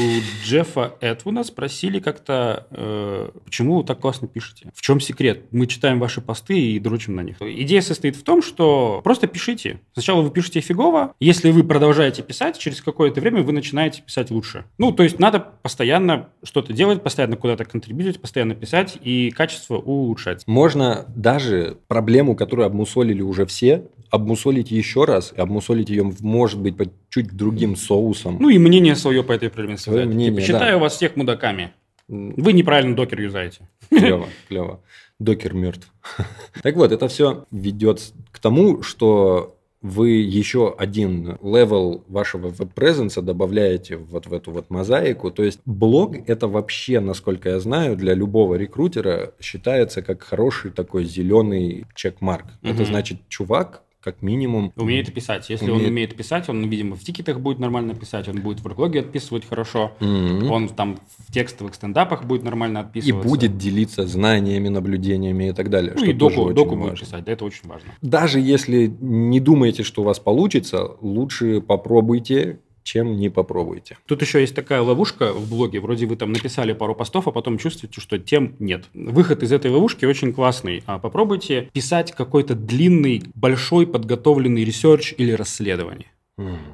Джеффа 0.44 0.96
Этвуда 1.00 1.46
спросили 1.46 2.00
как-то, 2.00 2.68
э, 2.72 3.30
почему 3.46 3.78
вы 3.78 3.86
так 3.86 4.02
классно 4.02 4.28
пишете? 4.28 4.70
В 4.76 4.82
чем 4.82 5.00
секрет? 5.00 5.46
Мы 5.52 5.66
читаем 5.66 5.98
ваши 5.98 6.20
посты 6.20 6.60
и 6.60 6.78
дрочим 6.78 7.16
на 7.16 7.22
них. 7.22 7.38
Идея 7.40 7.80
состоит 7.80 8.18
в 8.18 8.24
том, 8.24 8.42
что 8.42 9.00
просто 9.02 9.28
пишите. 9.28 9.80
Сначала 9.94 10.22
вы 10.22 10.30
пишете 10.30 10.60
фигово. 10.60 11.16
Если 11.22 11.50
вы 11.50 11.64
продолжаете 11.64 12.22
писать, 12.22 12.58
через 12.58 12.82
какое-то 12.82 13.22
время 13.22 13.44
вы 13.44 13.54
начинаете 13.54 14.02
писать 14.02 14.30
лучше. 14.30 14.66
Ну, 14.78 14.92
то 14.92 15.04
есть 15.04 15.20
надо 15.20 15.40
постоянно 15.40 16.32
что-то 16.44 16.74
делать, 16.74 17.02
постоянно 17.02 17.38
куда-то 17.38 17.64
контрибьютить, 17.64 18.20
постоянно 18.20 18.56
писать, 18.56 18.98
и 19.02 19.32
качество 19.32 19.78
улучшать. 19.78 20.46
Можно 20.48 21.06
даже 21.16 21.78
проблему, 21.88 22.36
которую 22.36 22.66
обмусолили 22.66 23.22
уже 23.22 23.46
все, 23.46 23.88
обмусолить 24.14 24.70
еще 24.70 25.06
раз, 25.06 25.34
и 25.36 25.42
обмусолить 25.42 25.90
ее, 25.90 26.04
может 26.22 26.60
быть, 26.60 26.78
под 26.78 26.92
чуть 27.10 27.32
другим 27.36 27.76
соусом. 27.76 28.38
Ну 28.40 28.50
и 28.50 28.60
мнение 28.60 28.96
свое 28.96 29.24
по 29.24 29.32
этой 29.32 29.50
проблеме 29.50 29.76
Свое 29.78 30.02
сказать. 30.02 30.14
мнение, 30.16 30.36
Типа, 30.44 30.46
считаю 30.46 30.78
да. 30.78 30.84
вас 30.84 30.94
всех 30.96 31.16
мудаками. 31.16 31.74
Вы 32.08 32.54
неправильно 32.54 32.96
Docker 32.96 33.20
юзаете. 33.22 33.68
Клево, 33.90 34.28
клево. 34.48 34.82
Docker 35.20 35.56
мертв. 35.56 35.92
Так 36.62 36.76
вот, 36.76 36.92
это 36.92 37.08
все 37.08 37.46
ведет 37.50 38.14
к 38.32 38.38
тому, 38.38 38.84
что 38.84 39.58
вы 39.82 40.12
еще 40.12 40.76
один 40.78 41.40
level 41.42 42.04
вашего 42.08 42.50
web 42.50 42.68
presence 42.68 43.16
а 43.16 43.22
добавляете 43.24 43.98
вот 43.98 44.28
в 44.28 44.34
эту 44.34 44.52
вот 44.52 44.70
мозаику. 44.70 45.32
То 45.32 45.44
есть 45.44 45.60
блог 45.66 46.16
это 46.30 46.48
вообще, 46.48 47.00
насколько 47.00 47.50
я 47.50 47.60
знаю, 47.60 47.96
для 47.98 48.14
любого 48.14 48.54
рекрутера 48.56 49.34
считается 49.42 50.04
как 50.04 50.22
хороший 50.22 50.70
такой 50.70 51.04
зеленый 51.06 51.86
checkmark. 51.96 52.46
Это 52.62 52.76
Мгм. 52.84 52.86
значит, 52.86 53.18
чувак 53.28 53.82
как 54.04 54.22
минимум 54.22 54.74
Умеет 54.76 55.14
писать. 55.14 55.50
Если 55.50 55.66
он 55.70 55.78
Умеет. 55.78 55.90
умеет 55.92 56.16
писать, 56.16 56.50
он, 56.50 56.68
видимо, 56.70 56.96
в 56.96 57.00
тикетах 57.00 57.40
будет 57.40 57.60
нормально 57.60 57.96
писать, 57.96 58.28
он 58.28 58.42
будет 58.42 58.60
в 58.60 58.68
worklog 58.68 58.96
е 58.96 59.00
отписывать 59.00 59.48
хорошо, 59.48 59.94
Мгм. 60.02 60.52
он 60.52 60.68
там 60.70 61.00
в 61.28 61.32
текстовых 61.32 61.74
стендапах 61.76 62.26
будет 62.26 62.44
нормально 62.44 62.80
и 62.80 62.82
отписываться. 62.82 63.30
будет 63.30 63.58
делиться 63.58 64.06
знаниями, 64.06 64.68
наблюдениями 64.68 65.50
и 65.50 65.54
так 65.54 65.70
далее. 65.70 65.94
Ну 65.96 66.02
что 66.02 66.10
и 66.10 66.14
доку, 66.14 66.54
доку 66.54 66.76
будет 66.76 67.00
писать, 67.00 67.24
это 67.28 67.46
очень 67.46 67.68
важно. 67.70 67.92
Даже 68.02 68.40
если 68.42 68.94
не 69.00 69.40
думаете, 69.40 69.84
что 69.84 70.02
у 70.02 70.06
вас 70.06 70.20
получится, 70.20 70.92
лучше 71.02 71.62
попробуйте, 71.62 72.60
чем 72.84 73.18
не 73.18 73.30
попробуйте. 73.30 73.98
Тут 74.06 74.22
еще 74.22 74.42
есть 74.42 74.56
такая 74.56 74.82
ловушка 74.82 75.34
в 75.34 75.50
блоге. 75.50 75.80
Вроде 75.80 76.06
вы 76.06 76.16
там 76.16 76.32
написали 76.32 76.74
пару 76.74 76.96
постов, 76.96 77.28
а 77.28 77.32
потом 77.32 77.58
чувствуете, 77.58 78.02
что 78.02 78.20
тем 78.20 78.56
нет. 78.60 78.86
Выход 78.94 79.44
из 79.44 79.52
этой 79.52 79.72
ловушки 79.72 80.06
очень 80.06 80.34
классный. 80.34 80.84
А 80.86 81.00
попробуйте 81.00 81.70
писать 81.74 82.12
какой-то 82.12 82.56
длинный, 82.56 83.24
большой 83.36 83.88
подготовленный 83.88 84.64
research 84.64 85.14
или 85.18 85.32
расследование. 85.32 86.08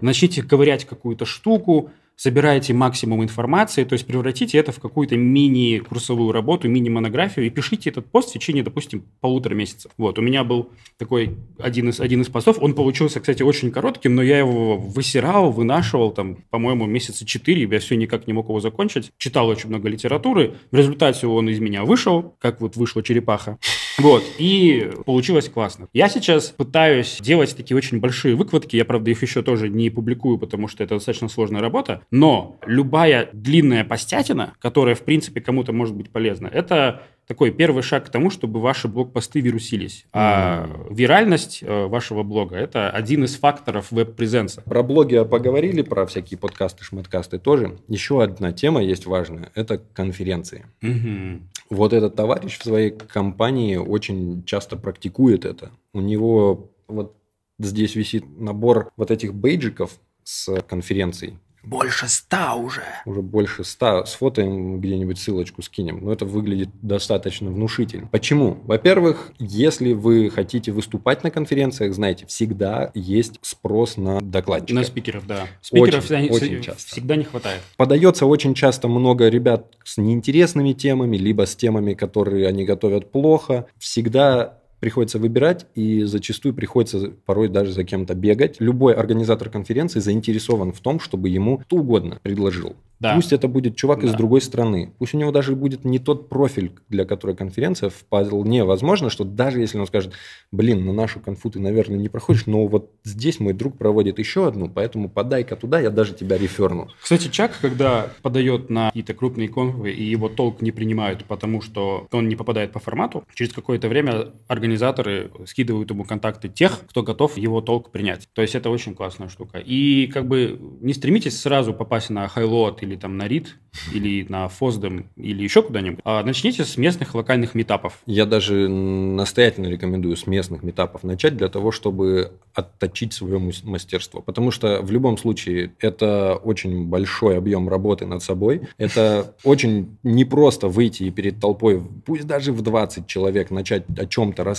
Начните 0.02 0.42
ковырять 0.42 0.86
какую-то 0.86 1.26
штуку, 1.26 1.92
собирайте 2.20 2.74
максимум 2.74 3.24
информации, 3.24 3.86
то 3.86 3.94
есть 3.94 4.06
превратите 4.06 4.58
это 4.58 4.74
в 4.74 4.80
какую-то 4.82 5.16
мини-курсовую 5.16 6.34
работу, 6.34 6.68
мини-монографию 6.68 7.46
и 7.46 7.50
пишите 7.50 7.90
этот 7.90 8.08
пост 8.12 8.30
в 8.30 8.34
течение, 8.34 8.62
допустим, 8.62 9.06
полутора 9.22 9.56
месяцев. 9.56 9.90
Вот, 9.98 10.20
у 10.20 10.22
меня 10.22 10.44
был 10.44 10.70
такой 10.98 11.38
один 11.58 11.88
из, 11.90 12.02
один 12.02 12.22
из 12.22 12.28
постов, 12.28 12.58
он 12.60 12.74
получился, 12.74 13.22
кстати, 13.22 13.42
очень 13.42 13.72
коротким, 13.72 14.16
но 14.16 14.22
я 14.22 14.38
его 14.38 14.76
высирал, 14.76 15.54
вынашивал, 15.54 16.12
там, 16.12 16.40
по-моему, 16.50 16.88
месяца 16.88 17.26
четыре, 17.26 17.64
я 17.72 17.80
все 17.80 17.96
никак 17.96 18.28
не 18.28 18.34
мог 18.34 18.50
его 18.50 18.60
закончить, 18.60 19.12
читал 19.18 19.48
очень 19.48 19.70
много 19.70 19.88
литературы, 19.88 20.56
в 20.72 20.76
результате 20.76 21.26
он 21.26 21.48
из 21.48 21.62
меня 21.62 21.86
вышел, 21.86 22.36
как 22.40 22.60
вот 22.60 22.76
вышла 22.76 23.02
черепаха, 23.02 23.60
вот, 24.00 24.24
и 24.38 24.92
получилось 25.06 25.50
классно. 25.50 25.88
Я 25.94 26.10
сейчас 26.10 26.50
пытаюсь 26.50 27.18
делать 27.20 27.56
такие 27.56 27.76
очень 27.78 28.00
большие 28.00 28.36
выкладки, 28.36 28.76
я, 28.76 28.86
правда, 28.86 29.12
их 29.12 29.22
еще 29.22 29.42
тоже 29.42 29.70
не 29.70 29.90
публикую, 29.90 30.38
потому 30.38 30.68
что 30.68 30.84
это 30.84 30.96
достаточно 30.96 31.30
сложная 31.30 31.62
работа, 31.62 32.02
но 32.12 32.58
любая 32.66 33.30
длинная 33.34 33.84
постятина, 33.84 34.54
которая, 34.60 34.96
в 34.96 35.02
принципе, 35.02 35.42
кому-то 35.42 35.74
может 35.74 35.96
быть 35.96 36.10
полезна, 36.10 36.48
это 36.48 37.04
такой 37.30 37.52
первый 37.52 37.84
шаг 37.84 38.08
к 38.08 38.10
тому, 38.10 38.32
чтобы 38.32 38.60
ваши 38.60 38.88
блокпосты 38.88 39.40
вирусились. 39.40 40.08
А 40.12 40.68
виральность 40.90 41.62
э, 41.62 41.86
вашего 41.86 42.24
блога– 42.24 42.56
это 42.58 42.90
один 42.90 43.24
из 43.24 43.36
факторов 43.36 43.92
веб-презенса. 43.92 44.64
Про 44.64 44.82
блоги 44.82 45.24
поговорили, 45.24 45.84
про 45.84 46.08
всякие 46.08 46.40
подкасты, 46.40 46.84
шматкасты 46.84 47.38
тоже. 47.38 47.78
Еще 47.88 48.24
одна 48.24 48.52
тема 48.52 48.82
есть 48.82 49.06
важная– 49.06 49.52
это 49.54 49.78
конференции. 49.78 50.66
Мгм. 50.82 51.48
Вот 51.70 51.94
этот 51.94 52.16
товарищ 52.16 52.58
в 52.58 52.64
своей 52.64 52.90
компании 52.90 53.76
очень 53.76 54.44
часто 54.46 54.76
практикует 54.76 55.46
это. 55.46 55.70
У 55.94 56.02
него 56.02 56.72
вот 56.88 57.16
здесь 57.60 57.94
висит 57.94 58.26
набор 58.40 58.90
вот 58.98 59.12
этих 59.12 59.36
бейджиков 59.36 59.92
с 60.24 60.64
конференций. 60.64 61.38
Больше 61.70 62.08
ста 62.08 62.56
уже. 62.56 62.82
Уже 63.06 63.22
больше 63.22 63.64
ста. 63.64 64.04
Сфотаем 64.06 64.82
где-нибудь 64.82 65.20
ссылочку, 65.20 65.62
скинем. 65.62 66.00
Но 66.04 66.12
это 66.12 66.26
выглядит 66.26 66.70
достаточно 66.82 67.52
внушительно. 67.52 68.08
Почему? 68.08 68.58
Во-первых, 68.64 69.32
если 69.38 69.94
вы 69.94 70.32
хотите 70.32 70.72
выступать 70.72 71.24
на 71.24 71.30
конференциях, 71.30 71.94
знаете, 71.94 72.26
всегда 72.26 72.90
есть 72.96 73.38
спрос 73.44 73.98
на 73.98 74.20
докладчика. 74.20 74.74
На 74.74 74.84
спикеров, 74.84 75.28
да. 75.28 75.46
Спикеров 75.62 75.90
Очень, 75.90 76.02
всегда, 76.02 76.22
не- 76.22 76.30
очень 76.32 76.62
часто. 76.64 76.88
всегда 76.92 77.16
не 77.16 77.24
хватает. 77.24 77.62
Подается 77.78 78.26
очень 78.26 78.56
часто 78.56 78.88
много 78.88 79.30
ребят 79.30 79.76
с 79.84 79.98
неинтересными 79.98 80.74
темами, 80.74 81.18
либо 81.18 81.46
с 81.46 81.56
темами, 81.56 81.94
которые 81.94 82.48
они 82.48 82.66
готовят 82.66 83.12
плохо. 83.12 83.68
Всегда 83.78 84.58
приходится 84.80 85.20
выбирать, 85.20 85.66
и 85.76 86.04
зачастую 86.04 86.54
приходится 86.54 87.12
порой 87.26 87.48
даже 87.50 87.72
за 87.72 87.84
кем-то 87.84 88.14
бегать. 88.16 88.58
Любой 88.60 88.94
организатор 88.94 89.50
конференции 89.50 90.00
заинтересован 90.00 90.72
в 90.74 90.80
том, 90.80 91.00
чтобы 91.00 91.30
ему 91.30 91.58
кто 91.58 91.78
угодно 91.78 92.20
предложил. 92.22 92.76
Да. 93.00 93.16
Пусть 93.16 93.32
это 93.32 93.48
будет 93.48 93.78
чувак 93.78 94.04
из 94.04 94.12
Да. 94.12 94.18
другой 94.18 94.42
страны, 94.42 94.92
пусть 94.98 95.14
у 95.14 95.18
него 95.18 95.32
даже 95.32 95.56
будет 95.56 95.86
не 95.86 96.00
тот 96.00 96.28
профиль, 96.28 96.74
для 96.90 97.06
которой 97.06 97.34
конференция, 97.34 97.90
вполне 97.90 98.66
возможно, 98.66 99.10
что 99.10 99.24
даже 99.24 99.62
если 99.62 99.80
он 99.80 99.88
скажет, 99.88 100.12
блин, 100.52 100.86
на 100.86 100.92
нашу 100.92 101.22
конфу 101.22 101.50
ты, 101.50 101.60
наверное, 101.62 101.98
не 101.98 102.10
проходишь, 102.10 102.46
но 102.46 102.68
вот 102.68 102.92
здесь 103.06 103.40
мой 103.40 103.54
друг 103.54 103.78
проводит 103.78 104.20
еще 104.20 104.48
одну, 104.48 104.68
поэтому 104.68 105.08
подай-ка 105.08 105.56
туда, 105.56 105.80
я 105.80 105.92
даже 105.92 106.14
тебя 106.14 106.38
реферну. 106.38 106.90
Кстати, 107.02 107.30
Чак, 107.30 107.58
когда 107.62 108.12
подает 108.22 108.70
на 108.70 108.88
какие-то 108.88 109.14
крупные 109.14 109.48
конфы, 109.48 109.92
и 109.94 110.04
его 110.04 110.28
толк 110.28 110.62
не 110.62 110.72
принимают, 110.72 111.24
потому 111.24 111.62
что 111.62 112.06
он 112.12 112.28
не 112.28 112.36
попадает 112.36 112.74
по 112.74 112.80
формату, 112.80 113.24
через 113.34 113.54
какое-то 113.54 113.88
время 113.88 114.34
организаторы 114.70 115.32
скидывают 115.46 115.90
ему 115.90 116.04
контакты 116.04 116.48
тех, 116.48 116.80
кто 116.88 117.02
готов 117.02 117.38
его 117.38 117.62
толк 117.62 117.92
принять. 117.92 118.28
То 118.34 118.42
есть 118.42 118.56
это 118.56 118.70
очень 118.70 118.94
классная 118.94 119.30
штука. 119.30 119.58
И 119.58 120.08
как 120.08 120.28
бы 120.28 120.60
не 120.82 120.94
стремитесь 120.94 121.40
сразу 121.40 121.74
попасть 121.74 122.10
на 122.10 122.28
Хайлот 122.28 122.84
или 122.84 122.96
там 122.96 123.18
на 123.18 123.28
Рид, 123.28 123.58
или 123.94 124.26
на 124.30 124.48
Фоздем, 124.48 125.08
или 125.16 125.44
еще 125.44 125.62
куда-нибудь. 125.64 126.00
А 126.04 126.24
начните 126.24 126.66
с 126.66 126.78
местных 126.78 127.16
локальных 127.16 127.56
метапов. 127.56 128.00
Я 128.06 128.26
даже 128.26 128.68
настоятельно 128.68 129.68
рекомендую 129.68 130.16
с 130.16 130.28
местных 130.28 130.64
метапов 130.64 131.04
начать 131.04 131.36
для 131.36 131.50
того, 131.50 131.72
чтобы 131.72 132.34
отточить 132.54 133.14
свое 133.14 133.40
мастерство. 133.64 134.22
Потому 134.22 134.52
что 134.52 134.82
в 134.82 134.92
любом 134.92 135.18
случае 135.18 135.72
это 135.80 136.36
очень 136.36 136.86
большой 136.88 137.38
объем 137.38 137.70
работы 137.70 138.06
над 138.06 138.22
собой. 138.22 138.62
Это 138.78 139.34
очень 139.44 139.98
непросто 140.04 140.68
выйти 140.68 141.04
и 141.04 141.12
перед 141.12 141.40
толпой, 141.40 141.82
пусть 142.06 142.28
даже 142.28 142.52
в 142.52 142.62
20 142.62 143.08
человек, 143.08 143.52
начать 143.52 143.84
о 143.98 144.06
чем-то 144.06 144.44
рассказывать, 144.44 144.59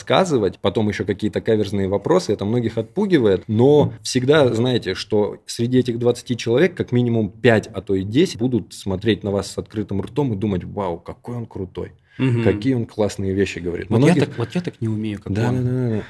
потом 0.61 0.88
еще 0.88 1.04
какие-то 1.04 1.40
каверзные 1.40 1.88
вопросы. 1.88 2.33
Это 2.33 2.45
многих 2.45 2.78
отпугивает. 2.78 3.45
Но 3.47 3.92
всегда 4.02 4.52
знаете, 4.54 4.95
что 4.95 5.38
среди 5.47 5.78
этих 5.78 5.99
20 5.99 6.38
человек 6.38 6.75
как 6.75 6.92
минимум 6.92 7.30
5, 7.30 7.69
а 7.73 7.80
то 7.80 7.95
и 7.95 8.02
10 8.02 8.38
будут 8.38 8.75
смотреть 8.75 9.25
на 9.25 9.30
вас 9.30 9.50
с 9.50 9.59
открытым 9.59 10.00
ртом 10.02 10.33
и 10.33 10.37
думать, 10.37 10.64
вау, 10.64 10.99
какой 10.99 11.37
он 11.37 11.47
крутой. 11.47 11.92
Мгм. 12.19 12.42
Какие 12.42 12.75
он 12.75 12.87
классные 12.87 13.33
вещи 13.33 13.61
говорит. 13.61 13.88
Вот, 13.88 13.99
Многих- 13.99 14.16
я 14.16 14.26
так, 14.26 14.38
вот 14.38 14.54
я 14.54 14.61
так 14.61 14.80
не 14.80 14.88
умею, 14.88 15.21
как 15.23 15.33
да, 15.33 15.49
он. 15.49 15.64
да, 15.64 15.71
да, 15.71 15.88
да. 15.97 16.02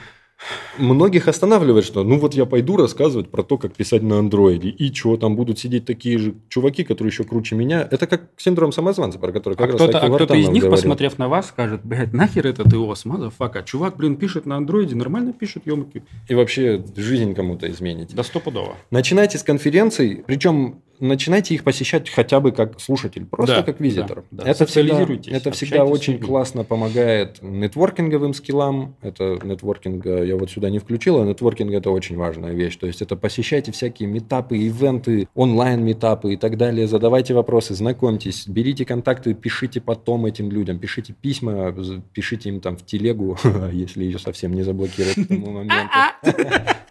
Многих 0.78 1.28
останавливает, 1.28 1.84
что 1.84 2.02
ну 2.02 2.18
вот 2.18 2.34
я 2.34 2.46
пойду 2.46 2.76
рассказывать 2.76 3.30
про 3.30 3.42
то, 3.42 3.58
как 3.58 3.74
писать 3.74 4.02
на 4.02 4.18
андроиде. 4.18 4.68
И 4.70 4.92
что, 4.92 5.16
там 5.16 5.36
будут 5.36 5.58
сидеть 5.58 5.84
такие 5.84 6.18
же 6.18 6.34
чуваки, 6.48 6.84
которые 6.84 7.10
еще 7.10 7.24
круче 7.24 7.54
меня. 7.54 7.86
Это 7.90 8.06
как 8.06 8.30
синдром 8.36 8.72
самозванца, 8.72 9.18
про 9.18 9.32
который 9.32 9.54
А 9.54 9.56
как 9.56 9.72
раз 9.72 9.76
кто-то, 9.76 9.98
а 10.00 10.08
кто-то 10.08 10.34
из 10.34 10.48
них, 10.48 10.62
говорил. 10.62 10.70
посмотрев 10.70 11.18
на 11.18 11.28
вас, 11.28 11.48
скажет, 11.48 11.82
блядь, 11.84 12.12
нахер 12.12 12.46
этот 12.46 12.72
iOS, 12.72 13.04
motherfucka. 13.04 13.62
Чувак, 13.62 13.96
блин, 13.96 14.16
пишет 14.16 14.46
на 14.46 14.56
андроиде, 14.56 14.94
нормально 14.94 15.32
пишет, 15.32 15.66
емко. 15.66 16.04
И 16.28 16.34
вообще 16.34 16.82
жизнь 16.96 17.34
кому-то 17.34 17.70
измените. 17.70 18.16
Да 18.16 18.22
стопудово. 18.22 18.76
Начинайте 18.90 19.38
с 19.38 19.42
конференций, 19.42 20.24
причем 20.26 20.82
начинайте 21.00 21.54
их 21.54 21.64
посещать 21.64 22.08
хотя 22.10 22.40
бы 22.40 22.52
как 22.52 22.80
слушатель, 22.80 23.26
просто 23.26 23.56
Да, 23.56 23.62
как 23.62 23.80
визитор. 23.80 24.24
да, 24.30 24.44
да. 24.44 24.50
Это 24.50 24.66
всегда, 24.66 25.06
это 25.30 25.50
всегда 25.50 25.84
очень 25.84 26.18
классно 26.18 26.64
помогает 26.64 27.38
нетворкинговым 27.42 28.34
скиллам. 28.34 28.96
Это 29.02 29.38
нетворкинга 29.42 30.24
я 30.24 30.36
вот 30.36 30.50
сюда 30.50 30.70
не 30.70 30.78
включил, 30.78 31.20
а 31.20 31.24
нетворкинг 31.24 31.72
это 31.72 31.90
очень 31.90 32.16
важная 32.16 32.52
вещь. 32.52 32.76
То 32.76 32.86
есть 32.86 33.02
это 33.02 33.16
посещайте 33.16 33.72
всякие 33.72 34.08
митапы, 34.08 34.56
ивенты, 34.58 35.28
онлайн-метапы 35.34 36.34
и 36.34 36.36
так 36.36 36.56
далее. 36.56 36.86
Задавайте 36.86 37.34
вопросы, 37.34 37.74
знакомьтесь, 37.74 38.46
берите 38.46 38.84
контакты, 38.84 39.34
пишите 39.34 39.80
потом 39.80 40.26
этим 40.26 40.50
людям, 40.50 40.78
пишите 40.78 41.12
письма, 41.12 41.74
пишите 42.12 42.48
им 42.50 42.60
там 42.60 42.76
в 42.76 42.84
телегу, 42.84 43.36
если 43.72 44.04
ее 44.04 44.18
совсем 44.18 44.52
не 44.54 44.62
заблокируют 44.62 45.16
к 45.16 45.28
тому 45.28 45.50
моменту. 45.50 45.88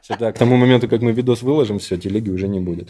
Всё 0.02 0.16
так, 0.18 0.36
К 0.36 0.40
тому 0.40 0.58
моменту, 0.58 0.88
как 0.88 1.02
мы 1.02 1.12
видос 1.12 1.42
выложим, 1.42 1.80
все, 1.80 1.98
телеги 1.98 2.30
уже 2.30 2.48
не 2.48 2.60
будет. 2.60 2.90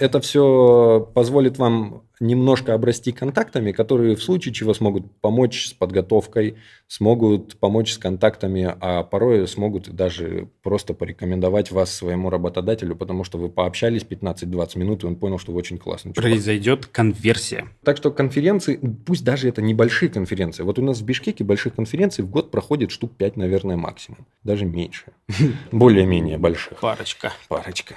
Это 0.00 0.20
все 0.20 1.08
позволит 1.14 1.58
вам 1.58 2.02
немножко 2.20 2.74
обрасти 2.74 3.12
контактами, 3.12 3.72
которые 3.72 4.16
в 4.16 4.22
случае 4.22 4.54
чего 4.54 4.74
смогут 4.74 5.04
помочь 5.20 5.66
с 5.66 5.72
подготовкой, 5.72 6.56
смогут 6.86 7.58
помочь 7.58 7.92
с 7.92 7.98
контактами, 7.98 8.74
а 8.80 9.02
порой 9.02 9.46
смогут 9.46 9.90
даже 9.90 10.48
просто 10.62 10.94
порекомендовать 10.94 11.70
вас 11.70 11.94
своему 11.94 12.30
работодателю, 12.30 12.96
потому 12.96 13.24
что 13.24 13.38
вы 13.38 13.48
пообщались 13.48 14.02
15-20 14.02 14.78
минут, 14.78 15.04
и 15.04 15.06
он 15.06 15.16
понял, 15.16 15.38
что 15.38 15.52
вы 15.52 15.58
очень 15.58 15.78
классный 15.78 16.12
чувак. 16.12 16.30
Произойдет 16.30 16.86
конверсия. 16.86 17.68
Так 17.84 17.96
что 17.96 18.10
конференции, 18.10 18.80
пусть 19.06 19.24
даже 19.24 19.48
это 19.48 19.62
небольшие 19.62 20.08
конференции. 20.08 20.62
Вот 20.62 20.78
у 20.78 20.82
нас 20.82 21.00
в 21.00 21.04
Бишкеке 21.04 21.44
больших 21.44 21.74
конференций 21.74 22.24
в 22.24 22.30
год 22.30 22.50
проходит 22.50 22.90
штук 22.90 23.12
5, 23.16 23.36
наверное, 23.36 23.76
максимум. 23.76 24.26
Даже 24.42 24.64
меньше. 24.64 25.04
Более-менее 25.72 26.38
больших. 26.38 26.80
Парочка. 26.80 27.32
Парочка. 27.48 27.94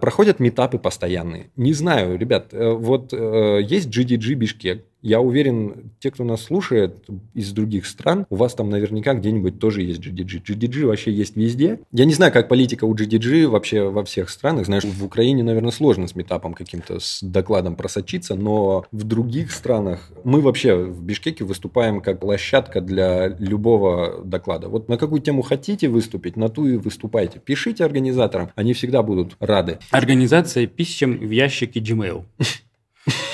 Проходят 0.00 0.38
метапы 0.38 0.78
постоянные. 0.78 1.50
Не 1.56 1.72
знаю, 1.72 2.18
ребят, 2.18 2.52
э, 2.52 2.72
вот 2.72 3.12
э, 3.12 3.47
есть 3.56 3.88
GDG 3.88 4.34
Бишкек, 4.34 4.84
я 5.00 5.20
уверен, 5.20 5.92
те, 6.00 6.10
кто 6.10 6.24
нас 6.24 6.42
слушает 6.42 7.04
из 7.34 7.52
других 7.52 7.86
стран, 7.86 8.26
у 8.30 8.36
вас 8.36 8.54
там 8.54 8.68
наверняка 8.68 9.14
где-нибудь 9.14 9.60
тоже 9.60 9.82
есть 9.82 10.00
GDG. 10.00 10.42
GDG 10.42 10.86
вообще 10.86 11.12
есть 11.12 11.36
везде. 11.36 11.80
Я 11.92 12.04
не 12.04 12.14
знаю, 12.14 12.32
как 12.32 12.48
политика 12.48 12.84
у 12.84 12.94
GDG 12.94 13.46
вообще 13.46 13.88
во 13.88 14.04
всех 14.04 14.28
странах. 14.28 14.66
Знаешь, 14.66 14.84
в 14.84 15.04
Украине, 15.04 15.44
наверное, 15.44 15.70
сложно 15.70 16.08
с 16.08 16.16
метапом 16.16 16.52
каким-то, 16.52 16.98
с 16.98 17.22
докладом 17.22 17.76
просочиться, 17.76 18.34
но 18.34 18.86
в 18.90 19.04
других 19.04 19.52
странах 19.52 20.10
мы 20.24 20.40
вообще 20.40 20.74
в 20.74 21.02
Бишкеке 21.02 21.44
выступаем 21.44 22.00
как 22.00 22.18
площадка 22.18 22.80
для 22.80 23.28
любого 23.28 24.24
доклада. 24.24 24.68
Вот 24.68 24.88
на 24.88 24.98
какую 24.98 25.22
тему 25.22 25.42
хотите 25.42 25.88
выступить, 25.88 26.36
на 26.36 26.48
ту 26.48 26.66
и 26.66 26.76
выступайте. 26.76 27.38
Пишите 27.38 27.84
организаторам, 27.84 28.50
они 28.56 28.72
всегда 28.72 29.04
будут 29.04 29.36
рады. 29.38 29.78
Организация 29.90 30.66
писем 30.66 31.18
в 31.18 31.30
ящике 31.30 31.78
Gmail. 31.78 32.24